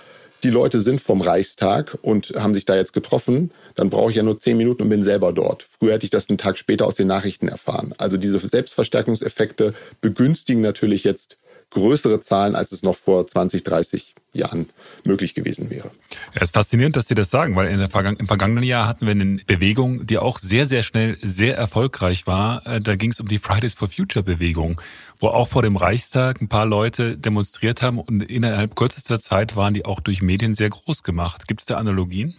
[0.44, 4.22] die Leute sind vom Reichstag und haben sich da jetzt getroffen, dann brauche ich ja
[4.22, 5.62] nur zehn Minuten und bin selber dort.
[5.62, 7.94] Früher hätte ich das einen Tag später aus den Nachrichten erfahren.
[7.96, 11.38] Also diese Selbstverstärkungseffekte begünstigen natürlich jetzt
[11.74, 14.68] größere Zahlen, als es noch vor 20, 30 Jahren
[15.04, 15.90] möglich gewesen wäre.
[16.32, 19.12] Ja, es ist faszinierend, dass Sie das sagen, weil Vergangen im vergangenen Jahr hatten wir
[19.12, 22.66] eine Bewegung, die auch sehr, sehr schnell sehr erfolgreich war.
[22.66, 24.80] Äh, da ging es um die Fridays for Future Bewegung,
[25.18, 29.74] wo auch vor dem Reichstag ein paar Leute demonstriert haben und innerhalb kürzester Zeit waren
[29.74, 31.46] die auch durch Medien sehr groß gemacht.
[31.46, 32.34] Gibt es da Analogien?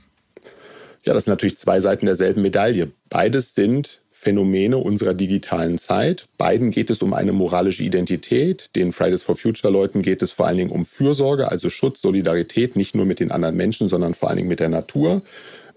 [1.04, 2.92] Ja, das sind natürlich zwei Seiten derselben Medaille.
[3.10, 6.26] Beides sind Phänomene unserer digitalen Zeit.
[6.40, 8.72] Beiden geht es um eine moralische Identität.
[8.76, 12.76] Den Fridays for Future Leuten geht es vor allen Dingen um Fürsorge, also Schutz, Solidarität,
[12.76, 15.22] nicht nur mit den anderen Menschen, sondern vor allen Dingen mit der Natur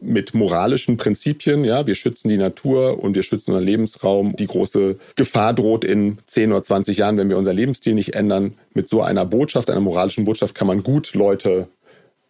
[0.00, 1.62] mit moralischen Prinzipien.
[1.64, 4.34] Ja, wir schützen die Natur und wir schützen unseren Lebensraum.
[4.36, 8.54] Die große Gefahr droht in 10 oder 20 Jahren, wenn wir unser Lebensstil nicht ändern.
[8.72, 11.68] Mit so einer Botschaft, einer moralischen Botschaft, kann man gut Leute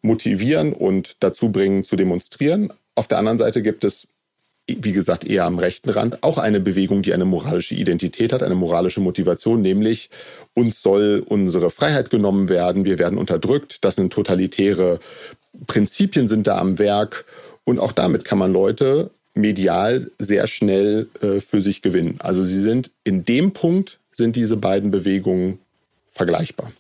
[0.03, 2.73] motivieren und dazu bringen, zu demonstrieren.
[2.97, 4.09] Auf der anderen Seite gibt es
[4.69, 8.55] wie gesagt, eher am rechten Rand, auch eine Bewegung, die eine moralische Identität hat, eine
[8.55, 10.11] moralische Motivation, nämlich
[10.55, 15.01] uns soll unsere Freiheit genommen werden, wir werden unterdrückt, das sind totalitäre
[15.67, 17.25] Prinzipien sind da am Werk
[17.65, 22.17] und auch damit kann man Leute medial sehr schnell äh, für sich gewinnen.
[22.21, 25.59] Also sie sind in dem Punkt sind diese beiden Bewegungen
[26.11, 26.73] vergleichbar.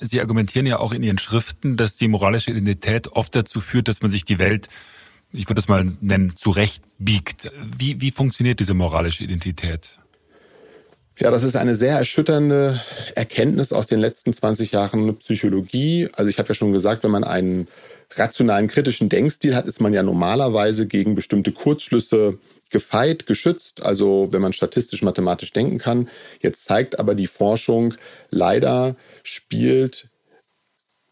[0.00, 4.02] Sie argumentieren ja auch in Ihren Schriften, dass die moralische Identität oft dazu führt, dass
[4.02, 4.68] man sich die Welt,
[5.32, 7.50] ich würde es mal nennen, zurechtbiegt.
[7.76, 9.98] Wie, wie funktioniert diese moralische Identität?
[11.18, 12.80] Ja, das ist eine sehr erschütternde
[13.16, 16.08] Erkenntnis aus den letzten 20 Jahren Psychologie.
[16.12, 17.66] Also ich habe ja schon gesagt, wenn man einen
[18.14, 22.38] rationalen, kritischen Denkstil hat, ist man ja normalerweise gegen bestimmte Kurzschlüsse
[22.70, 26.08] gefeit, geschützt, also wenn man statistisch mathematisch denken kann.
[26.40, 27.94] Jetzt zeigt aber die Forschung,
[28.30, 30.08] leider spielt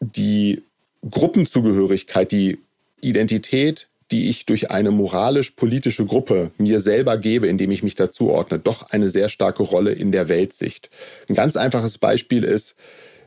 [0.00, 0.62] die
[1.08, 2.58] Gruppenzugehörigkeit, die
[3.00, 8.58] Identität, die ich durch eine moralisch-politische Gruppe mir selber gebe, indem ich mich dazu ordne,
[8.58, 10.90] doch eine sehr starke Rolle in der Weltsicht.
[11.28, 12.76] Ein ganz einfaches Beispiel ist,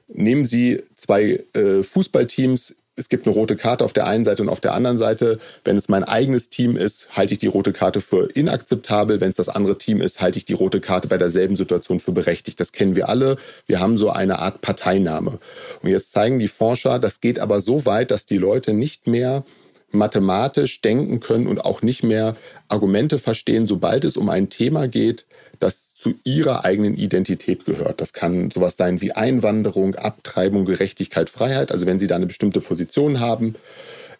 [0.07, 4.49] nehmen Sie zwei äh, Fußballteams es gibt eine rote Karte auf der einen Seite und
[4.49, 5.39] auf der anderen Seite.
[5.63, 9.21] Wenn es mein eigenes Team ist, halte ich die rote Karte für inakzeptabel.
[9.21, 12.11] Wenn es das andere Team ist, halte ich die rote Karte bei derselben Situation für
[12.11, 12.59] berechtigt.
[12.59, 13.37] Das kennen wir alle.
[13.67, 15.39] Wir haben so eine Art Parteinahme.
[15.81, 19.45] Und jetzt zeigen die Forscher, das geht aber so weit, dass die Leute nicht mehr
[19.91, 22.35] mathematisch denken können und auch nicht mehr
[22.67, 25.25] Argumente verstehen, sobald es um ein Thema geht,
[25.59, 27.99] das zu ihrer eigenen Identität gehört.
[27.99, 31.71] Das kann sowas sein wie Einwanderung, Abtreibung, Gerechtigkeit, Freiheit.
[31.71, 33.55] Also wenn Sie da eine bestimmte Position haben,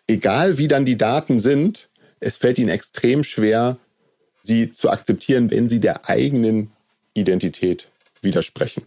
[0.08, 1.88] egal wie dann die Daten sind,
[2.20, 3.78] es fällt Ihnen extrem schwer,
[4.44, 6.72] sie zu akzeptieren, wenn sie der eigenen
[7.14, 7.88] Identität
[8.22, 8.84] widersprechen.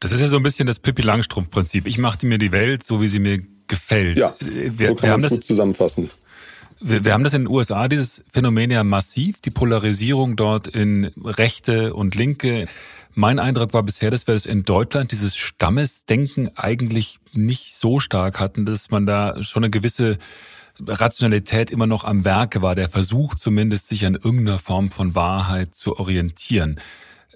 [0.00, 1.86] Das ist ja so ein bisschen das Pippi Langstrumpf-Prinzip.
[1.86, 4.18] Ich mache mir die Welt so, wie sie mir gefällt.
[4.18, 6.10] Ja, wir, so kann man das gut zusammenfassen.
[6.80, 11.12] Wir, wir haben das in den USA, dieses Phänomen ja massiv, die Polarisierung dort in
[11.22, 12.66] Rechte und Linke.
[13.14, 18.40] Mein Eindruck war bisher, dass wir das in Deutschland, dieses Stammesdenken eigentlich nicht so stark
[18.40, 20.18] hatten, dass man da schon eine gewisse
[20.86, 25.74] Rationalität immer noch am Werke war, der Versuch zumindest, sich an irgendeiner Form von Wahrheit
[25.74, 26.78] zu orientieren.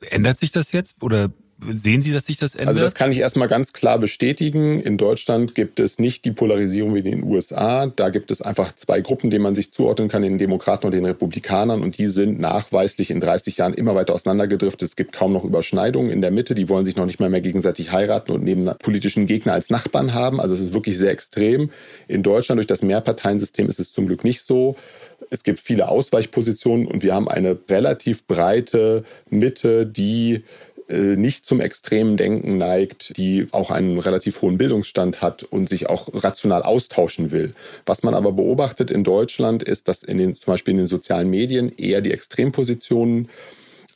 [0.03, 1.31] Ändert sich das jetzt oder
[1.69, 2.69] Sehen Sie, dass sich das ändert?
[2.69, 4.81] Also das kann ich erstmal ganz klar bestätigen.
[4.81, 7.87] In Deutschland gibt es nicht die Polarisierung wie in den USA.
[7.87, 11.05] Da gibt es einfach zwei Gruppen, denen man sich zuordnen kann, den Demokraten und den
[11.05, 11.83] Republikanern.
[11.83, 14.89] Und die sind nachweislich in 30 Jahren immer weiter auseinandergedriftet.
[14.89, 16.55] Es gibt kaum noch Überschneidungen in der Mitte.
[16.55, 20.15] Die wollen sich noch nicht mal mehr gegenseitig heiraten und neben politischen Gegner als Nachbarn
[20.15, 20.41] haben.
[20.41, 21.71] Also es ist wirklich sehr extrem.
[22.09, 24.77] In Deutschland durch das Mehrparteiensystem ist es zum Glück nicht so.
[25.29, 30.45] Es gibt viele Ausweichpositionen und wir haben eine relativ breite Mitte, die
[30.91, 36.09] nicht zum extremen Denken neigt, die auch einen relativ hohen Bildungsstand hat und sich auch
[36.13, 37.55] rational austauschen will.
[37.87, 41.31] Was man aber beobachtet in Deutschland ist, dass in den, zum Beispiel in den sozialen
[41.31, 43.29] Medien eher die Extrempositionen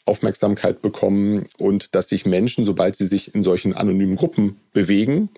[0.06, 5.30] Aufmerksamkeit bekommen und dass sich Menschen, sobald sie sich in solchen anonymen Gruppen bewegen,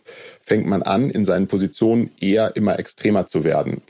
[0.43, 3.81] fängt man an, in seinen Positionen eher immer extremer zu werden.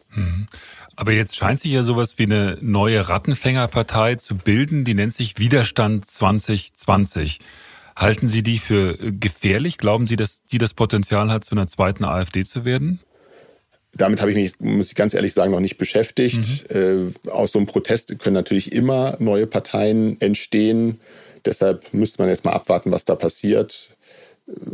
[0.96, 5.38] Aber jetzt scheint sich ja sowas wie eine neue Rattenfängerpartei zu bilden, die nennt sich
[5.38, 7.38] Widerstand 2020.
[7.94, 9.78] Halten Sie die für gefährlich?
[9.78, 13.00] Glauben Sie, dass die das Potenzial hat, zu einer zweiten AfD zu werden?
[13.94, 16.70] Damit habe ich mich, muss ich ganz ehrlich sagen, noch nicht beschäftigt.
[16.72, 17.12] Mhm.
[17.24, 21.00] Äh, aus so einem Protest können natürlich immer neue Parteien entstehen.
[21.46, 23.96] Deshalb müsste man jetzt mal abwarten, was da passiert.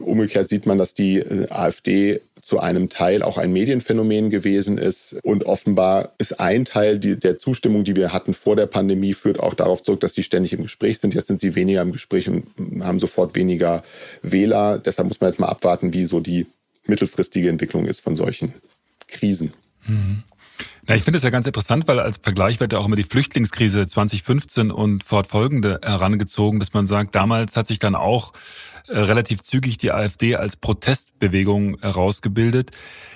[0.00, 5.16] Umgekehrt sieht man, dass die äh, AfD zu einem Teil auch ein Medienphänomen gewesen ist.
[5.22, 9.55] Und offenbar ist ein Teil der Zustimmung, die wir hatten vor der Pandemie, führt auch
[9.55, 11.14] darauf zurück, dass sie ständig im Gespräch sind.
[11.14, 12.48] Jetzt sind sie weniger im Gespräch und
[12.81, 13.85] haben sofort weniger
[14.22, 14.78] Wähler.
[14.78, 16.46] Deshalb muss man jetzt mal abwarten, wie so die
[16.85, 18.55] mittelfristige Entwicklung ist von solchen
[19.07, 19.52] Krisen.
[19.87, 20.24] Mhm.
[20.87, 23.05] Na, ich finde es ja ganz interessant, weil als Vergleich wird ja auch immer die
[23.05, 28.33] Flüchtlingskrise 2015 und fortfolgende herangezogen, dass man sagt, damals hat sich dann auch
[28.92, 32.70] relativ zügig die AfD als Protestbewegung herausgebildet.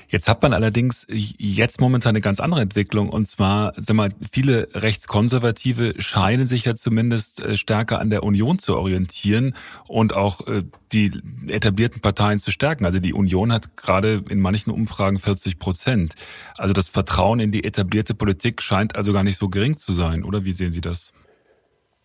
[0.09, 4.69] Jetzt hat man allerdings jetzt momentan eine ganz andere Entwicklung und zwar, sag mal, viele
[4.73, 9.55] Rechtskonservative scheinen sich ja zumindest äh, stärker an der Union zu orientieren
[9.89, 10.63] und auch äh,
[10.93, 11.11] die
[11.49, 12.85] etablierten Parteien zu stärken.
[12.85, 16.15] Also die Union hat gerade in manchen Umfragen 40 Prozent.
[16.57, 20.23] Also das Vertrauen in die etablierte Politik scheint also gar nicht so gering zu sein,
[20.23, 21.13] oder wie sehen Sie das?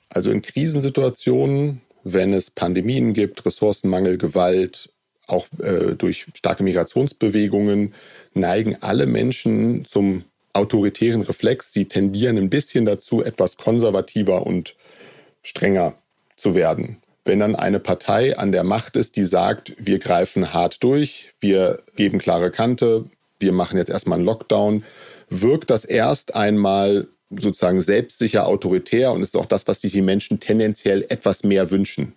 [0.09, 4.89] Also in Krisensituationen wenn es Pandemien gibt, Ressourcenmangel, Gewalt,
[5.27, 7.93] auch äh, durch starke Migrationsbewegungen,
[8.33, 11.71] neigen alle Menschen zum autoritären Reflex.
[11.73, 14.75] Sie tendieren ein bisschen dazu, etwas konservativer und
[15.43, 15.95] strenger
[16.35, 16.97] zu werden.
[17.23, 21.83] Wenn dann eine Partei an der Macht ist, die sagt, wir greifen hart durch, wir
[21.95, 23.05] geben klare Kante,
[23.39, 24.83] wir machen jetzt erstmal einen Lockdown,
[25.29, 27.07] wirkt das erst einmal
[27.37, 32.13] sozusagen selbstsicher, autoritär und ist auch das, was sich die Menschen tendenziell etwas mehr wünschen.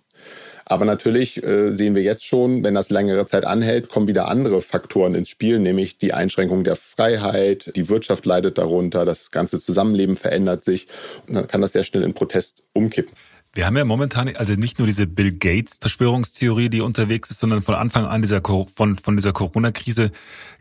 [0.67, 4.63] Aber natürlich äh, sehen wir jetzt schon, wenn das längere Zeit anhält, kommen wieder andere
[4.63, 10.15] Faktoren ins Spiel, nämlich die Einschränkung der Freiheit, die Wirtschaft leidet darunter, das ganze Zusammenleben
[10.15, 10.87] verändert sich
[11.27, 13.15] und dann kann das sehr schnell in Protest umkippen.
[13.53, 17.61] Wir haben ja momentan also nicht nur diese Bill Gates Verschwörungstheorie, die unterwegs ist, sondern
[17.61, 20.11] von Anfang an dieser von, von dieser Corona-Krise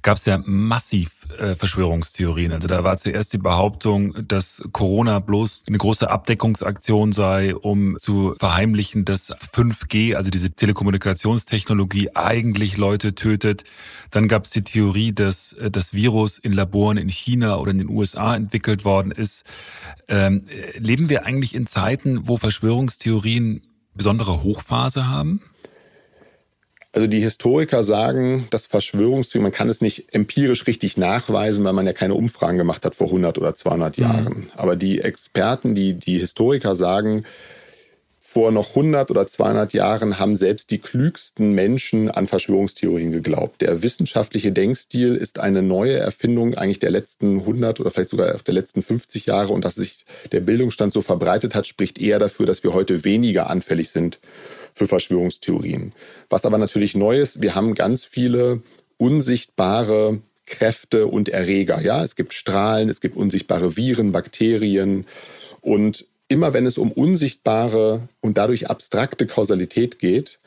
[0.02, 2.52] gab es ja massiv äh, Verschwörungstheorien.
[2.52, 8.34] Also da war zuerst die Behauptung, dass Corona bloß eine große Abdeckungsaktion sei, um zu
[8.38, 13.64] verheimlichen, dass 5G, also diese Telekommunikationstechnologie, eigentlich Leute tötet.
[14.10, 17.78] Dann gab es die Theorie, dass äh, das Virus in Laboren in China oder in
[17.78, 19.44] den USA entwickelt worden ist.
[20.08, 20.44] Ähm,
[20.76, 23.62] leben wir eigentlich in Zeiten, wo Verschwörungstheorien
[23.94, 25.40] besondere Hochphase haben?
[26.94, 31.86] Also die Historiker sagen, dass Verschwörungstheorien, man kann es nicht empirisch richtig nachweisen, weil man
[31.86, 34.04] ja keine Umfragen gemacht hat vor 100 oder 200 mhm.
[34.04, 34.50] Jahren.
[34.54, 37.24] Aber die Experten, die, die Historiker sagen,
[38.20, 43.60] vor noch 100 oder 200 Jahren haben selbst die klügsten Menschen an Verschwörungstheorien geglaubt.
[43.60, 48.54] Der wissenschaftliche Denkstil ist eine neue Erfindung eigentlich der letzten 100 oder vielleicht sogar der
[48.54, 52.62] letzten 50 Jahre und dass sich der Bildungsstand so verbreitet hat, spricht eher dafür, dass
[52.62, 54.18] wir heute weniger anfällig sind
[54.74, 55.92] für Verschwörungstheorien.
[56.28, 58.62] Was aber natürlich neu ist, wir haben ganz viele
[58.96, 61.80] unsichtbare Kräfte und Erreger.
[61.80, 65.06] Ja, es gibt Strahlen, es gibt unsichtbare Viren, Bakterien
[65.60, 70.38] und immer wenn es um unsichtbare und dadurch abstrakte Kausalität geht,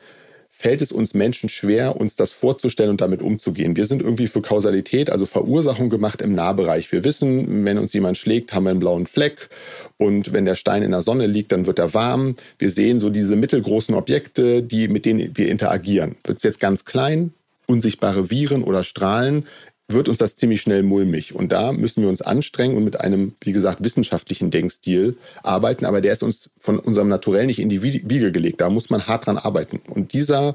[0.50, 3.76] fällt es uns Menschen schwer, uns das vorzustellen und damit umzugehen.
[3.76, 6.90] Wir sind irgendwie für Kausalität, also Verursachung gemacht im Nahbereich.
[6.90, 9.50] Wir wissen, wenn uns jemand schlägt, haben wir einen blauen Fleck
[9.98, 12.36] und wenn der Stein in der Sonne liegt, dann wird er warm.
[12.58, 16.16] Wir sehen so diese mittelgroßen Objekte, die, mit denen wir interagieren.
[16.24, 17.32] Wird es jetzt ganz klein,
[17.66, 19.46] unsichtbare Viren oder Strahlen,
[19.88, 21.34] wird uns das ziemlich schnell mulmig.
[21.34, 25.86] Und da müssen wir uns anstrengen und mit einem, wie gesagt, wissenschaftlichen Denkstil arbeiten.
[25.86, 28.60] Aber der ist uns von unserem Naturell nicht in die Wiege gelegt.
[28.60, 29.80] Da muss man hart dran arbeiten.
[29.88, 30.54] Und dieser,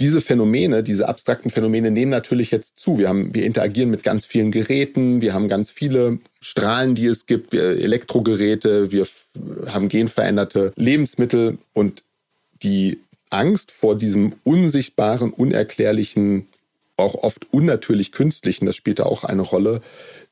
[0.00, 2.98] diese Phänomene, diese abstrakten Phänomene nehmen natürlich jetzt zu.
[2.98, 5.20] Wir, haben, wir interagieren mit ganz vielen Geräten.
[5.20, 8.90] Wir haben ganz viele Strahlen, die es gibt, wir, Elektrogeräte.
[8.90, 9.06] Wir
[9.68, 11.58] haben genveränderte Lebensmittel.
[11.74, 12.02] Und
[12.64, 12.98] die
[13.30, 16.48] Angst vor diesem unsichtbaren, unerklärlichen
[16.96, 19.80] auch oft unnatürlich künstlichen, das spielt da auch eine Rolle,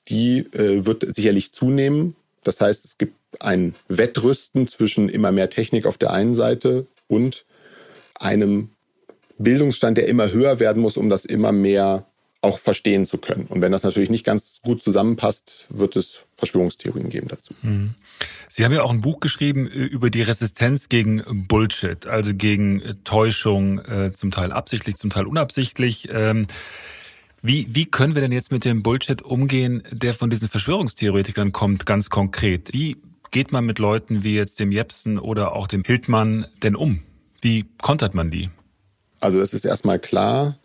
[0.08, 2.16] die äh, wird sicherlich zunehmen.
[2.44, 7.44] Das heißt, es gibt ein Wettrüsten zwischen immer mehr Technik auf der einen Seite und
[8.14, 8.70] einem
[9.38, 12.06] Bildungsstand, der immer höher werden muss, um das immer mehr
[12.42, 13.46] auch verstehen zu können.
[13.46, 17.54] Und wenn das natürlich nicht ganz gut zusammenpasst, wird es Verschwörungstheorien geben dazu.
[17.62, 17.94] Mhm.
[18.48, 22.80] Sie haben ja auch ein Buch geschrieben äh, über die Resistenz gegen Bullshit, also gegen
[22.80, 26.08] äh, Täuschung, äh, zum Teil absichtlich, zum Teil unabsichtlich.
[26.12, 26.48] Ähm,
[27.42, 31.86] wie, wie können wir denn jetzt mit dem Bullshit umgehen, der von diesen Verschwörungstheoretikern kommt,
[31.86, 32.72] ganz konkret?
[32.72, 32.96] Wie
[33.30, 37.02] geht man mit Leuten wie jetzt dem Jepsen oder auch dem Hildmann denn um?
[37.40, 38.50] Wie kontert man die?
[39.20, 40.58] Also das ist erstmal klar,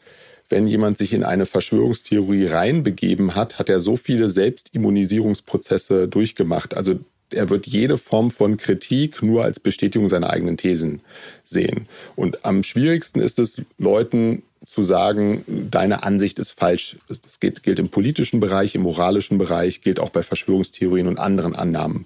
[0.50, 6.76] wenn jemand sich in eine Verschwörungstheorie reinbegeben hat, hat er so viele Selbstimmunisierungsprozesse durchgemacht.
[6.76, 7.00] Also
[7.34, 11.02] er wird jede Form von Kritik nur als Bestätigung seiner eigenen Thesen
[11.44, 11.88] sehen.
[12.16, 16.98] Und am schwierigsten ist es, Leuten zu sagen, deine Ansicht ist falsch.
[17.08, 21.56] Das gilt, gilt im politischen Bereich, im moralischen Bereich, gilt auch bei Verschwörungstheorien und anderen
[21.56, 22.06] Annahmen.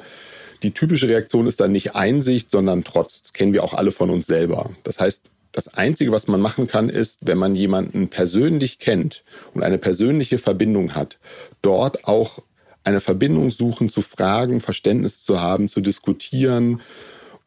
[0.64, 3.24] Die typische Reaktion ist dann nicht Einsicht, sondern Trotz.
[3.24, 4.72] Das kennen wir auch alle von uns selber.
[4.84, 9.64] Das heißt, das Einzige, was man machen kann, ist, wenn man jemanden persönlich kennt und
[9.64, 11.20] eine persönliche Verbindung hat,
[11.62, 12.40] dort auch
[12.84, 16.82] eine Verbindung suchen, zu fragen, Verständnis zu haben, zu diskutieren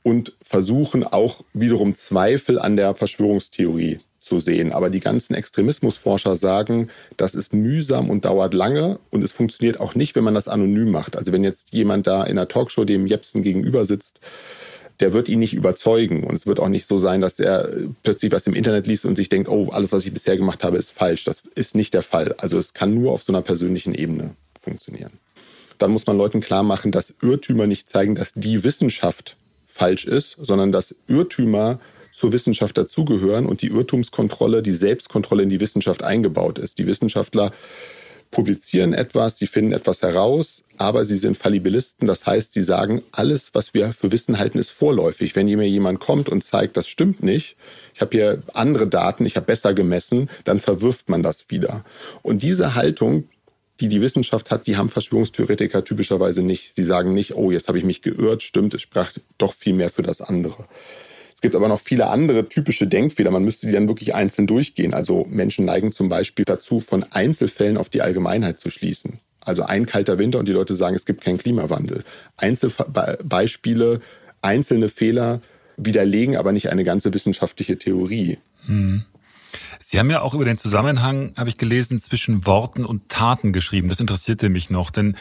[0.02, 4.72] und versuchen auch wiederum Zweifel an der Verschwörungstheorie zu sehen.
[4.72, 9.94] Aber die ganzen Extremismusforscher sagen, das ist mühsam und dauert lange und es funktioniert auch
[9.94, 11.16] nicht, wenn man das anonym macht.
[11.16, 14.20] Also wenn jetzt jemand da in einer Talkshow dem Jepsen gegenüber sitzt
[15.00, 16.24] der wird ihn nicht überzeugen.
[16.24, 17.68] Und es wird auch nicht so sein, dass er
[18.02, 20.76] plötzlich was im Internet liest und sich denkt, oh, alles, was ich bisher gemacht habe,
[20.76, 21.24] ist falsch.
[21.24, 22.34] Das ist nicht der Fall.
[22.38, 25.12] Also es kann nur auf so einer persönlichen Ebene funktionieren.
[25.78, 30.36] Dann muss man Leuten klar machen, dass Irrtümer nicht zeigen, dass die Wissenschaft falsch ist,
[30.40, 31.80] sondern dass Irrtümer
[32.12, 36.78] zur Wissenschaft dazugehören und die Irrtumskontrolle, die Selbstkontrolle in die Wissenschaft eingebaut ist.
[36.78, 37.50] Die Wissenschaftler
[38.30, 42.08] publizieren etwas, sie finden etwas heraus, aber sie sind Fallibilisten.
[42.08, 45.36] Das heißt, sie sagen, alles, was wir für Wissen halten, ist vorläufig.
[45.36, 47.56] Wenn mir jemand kommt und zeigt, das stimmt nicht,
[47.94, 51.84] ich habe hier andere Daten, ich habe besser gemessen, dann verwirft man das wieder.
[52.22, 53.28] Und diese Haltung,
[53.80, 56.74] die die Wissenschaft hat, die haben Verschwörungstheoretiker typischerweise nicht.
[56.74, 59.90] Sie sagen nicht, oh, jetzt habe ich mich geirrt, stimmt, es sprach doch viel mehr
[59.90, 60.66] für das andere
[61.40, 63.30] gibt aber noch viele andere typische Denkfehler.
[63.30, 64.94] Man müsste die dann wirklich einzeln durchgehen.
[64.94, 69.20] Also Menschen neigen zum Beispiel dazu, von Einzelfällen auf die Allgemeinheit zu schließen.
[69.40, 72.04] Also ein kalter Winter und die Leute sagen, es gibt keinen Klimawandel.
[72.36, 74.00] Einzelbeispiele,
[74.40, 75.40] einzelne Fehler
[75.76, 78.38] widerlegen aber nicht eine ganze wissenschaftliche Theorie.
[78.66, 79.04] Hm.
[79.80, 83.88] Sie haben ja auch über den Zusammenhang, habe ich gelesen, zwischen Worten und Taten geschrieben.
[83.88, 85.16] Das interessierte mich noch, denn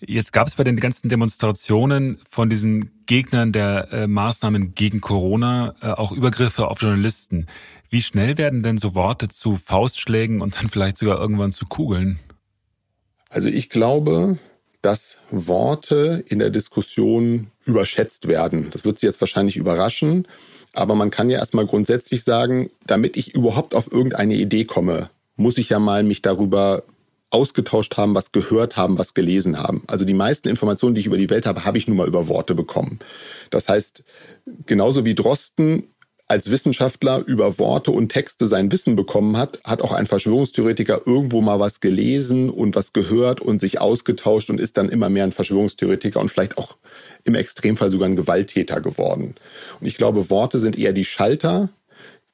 [0.00, 5.74] jetzt gab es bei den ganzen Demonstrationen von diesen Gegnern der äh, Maßnahmen gegen Corona
[5.80, 7.46] äh, auch Übergriffe auf Journalisten.
[7.88, 12.18] Wie schnell werden denn so Worte zu Faustschlägen und dann vielleicht sogar irgendwann zu Kugeln?
[13.28, 14.38] Also ich glaube,
[14.82, 18.68] dass Worte in der Diskussion überschätzt werden.
[18.70, 20.26] Das wird Sie jetzt wahrscheinlich überraschen.
[20.72, 25.58] Aber man kann ja erstmal grundsätzlich sagen, damit ich überhaupt auf irgendeine Idee komme, muss
[25.58, 26.82] ich ja mal mich darüber
[27.30, 29.82] ausgetauscht haben, was gehört haben, was gelesen haben.
[29.86, 32.28] Also die meisten Informationen, die ich über die Welt habe, habe ich nun mal über
[32.28, 32.98] Worte bekommen.
[33.50, 34.04] Das heißt,
[34.66, 35.84] genauso wie Drosten
[36.28, 41.40] als Wissenschaftler über Worte und Texte sein Wissen bekommen hat, hat auch ein Verschwörungstheoretiker irgendwo
[41.40, 45.32] mal was gelesen und was gehört und sich ausgetauscht und ist dann immer mehr ein
[45.32, 46.76] Verschwörungstheoretiker und vielleicht auch
[47.22, 49.36] im Extremfall sogar ein Gewalttäter geworden.
[49.80, 51.68] Und ich glaube, Worte sind eher die Schalter,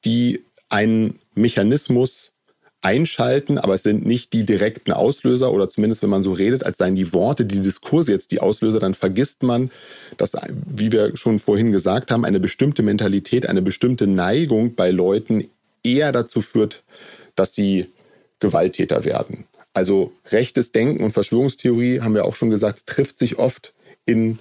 [0.05, 2.32] die einen Mechanismus
[2.83, 6.77] einschalten, aber es sind nicht die direkten Auslöser oder zumindest wenn man so redet, als
[6.77, 9.71] seien die Worte, die Diskurse jetzt die Auslöser, dann vergisst man,
[10.17, 15.49] dass, wie wir schon vorhin gesagt haben, eine bestimmte Mentalität, eine bestimmte Neigung bei Leuten
[15.83, 16.83] eher dazu führt,
[17.35, 17.87] dass sie
[18.39, 19.45] Gewalttäter werden.
[19.73, 23.73] Also rechtes Denken und Verschwörungstheorie, haben wir auch schon gesagt, trifft sich oft
[24.05, 24.39] in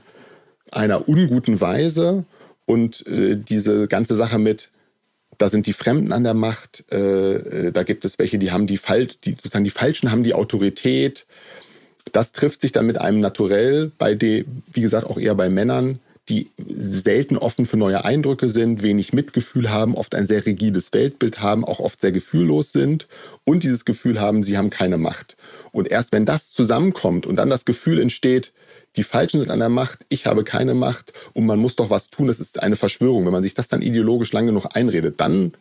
[0.73, 2.25] einer unguten Weise
[2.67, 4.69] und äh, diese ganze Sache mit
[5.39, 7.35] da sind die Fremden an der Macht, äh,
[7.67, 10.35] äh, da gibt es welche, die haben die, Fal die, sozusagen die Falschen haben die
[10.35, 11.27] Autorität.
[12.13, 16.01] Das trifft sich dann mit einem Naturell, bei dem, wie gesagt, auch eher bei Männern,
[16.29, 21.41] die selten offen für neue Eindrücke sind, wenig Mitgefühl haben, oft ein sehr rigides Weltbild
[21.41, 23.09] haben, auch oft sehr gefühllos sind
[23.45, 25.37] und dieses Gefühl haben, sie haben keine Macht.
[25.73, 28.53] Und erst wenn das zusammenkommt und dann das Gefühl entsteht,
[28.97, 32.09] die Falschen sind an der Macht, ich habe keine Macht und man muss doch was
[32.09, 33.25] tun, das ist eine Verschwörung.
[33.25, 35.55] Wenn man sich das dann ideologisch lange genug einredet, dann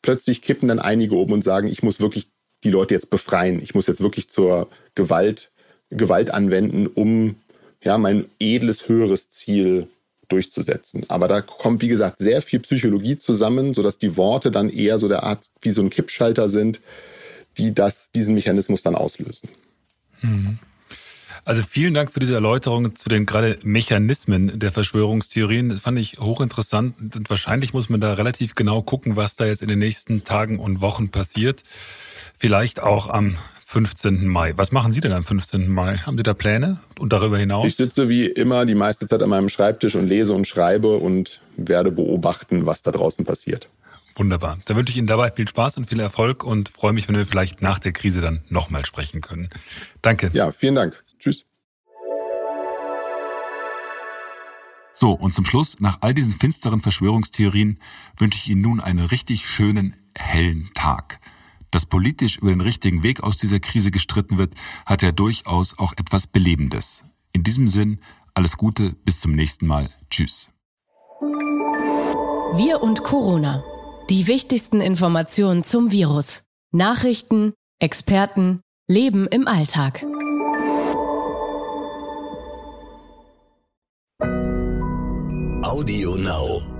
[0.00, 2.28] plötzlich kippen dann einige oben und sagen, ich muss wirklich
[2.64, 5.50] die Leute jetzt befreien, ich muss jetzt wirklich zur Gewalt,
[5.90, 7.36] Gewalt anwenden, um
[7.82, 9.88] ja, mein edles, höheres Ziel
[10.28, 11.04] durchzusetzen.
[11.08, 15.08] Aber da kommt, wie gesagt, sehr viel Psychologie zusammen, sodass die Worte dann eher so
[15.08, 16.80] der Art wie so ein Kippschalter sind,
[17.58, 19.48] die das, diesen Mechanismus dann auslösen.
[20.22, 20.58] Mhm.
[21.44, 25.70] Also vielen Dank für diese Erläuterung zu den gerade Mechanismen der Verschwörungstheorien.
[25.70, 29.60] Das fand ich hochinteressant und wahrscheinlich muss man da relativ genau gucken, was da jetzt
[29.60, 31.64] in den nächsten Tagen und Wochen passiert.
[32.38, 33.34] Vielleicht auch am
[33.66, 34.28] 15.
[34.28, 34.52] Mai.
[34.56, 35.68] Was machen Sie denn am 15.
[35.68, 35.96] Mai?
[35.96, 37.66] Haben Sie da Pläne und darüber hinaus?
[37.66, 41.40] Ich sitze wie immer die meiste Zeit an meinem Schreibtisch und lese und schreibe und
[41.56, 43.68] werde beobachten, was da draußen passiert.
[44.14, 44.58] Wunderbar.
[44.66, 47.26] Da wünsche ich Ihnen dabei viel Spaß und viel Erfolg und freue mich, wenn wir
[47.26, 49.48] vielleicht nach der Krise dann nochmal sprechen können.
[50.02, 50.30] Danke.
[50.34, 51.02] Ja, vielen Dank.
[51.22, 51.46] Tschüss.
[54.92, 57.78] So, und zum Schluss, nach all diesen finsteren Verschwörungstheorien,
[58.18, 61.20] wünsche ich Ihnen nun einen richtig schönen, hellen Tag.
[61.70, 64.54] Dass politisch über den richtigen Weg aus dieser Krise gestritten wird,
[64.84, 67.04] hat ja durchaus auch etwas Belebendes.
[67.32, 68.00] In diesem Sinn,
[68.34, 69.90] alles Gute, bis zum nächsten Mal.
[70.10, 70.52] Tschüss.
[72.54, 73.64] Wir und Corona.
[74.10, 76.42] Die wichtigsten Informationen zum Virus.
[76.72, 80.04] Nachrichten, Experten, Leben im Alltag.
[85.72, 86.71] Audio Now.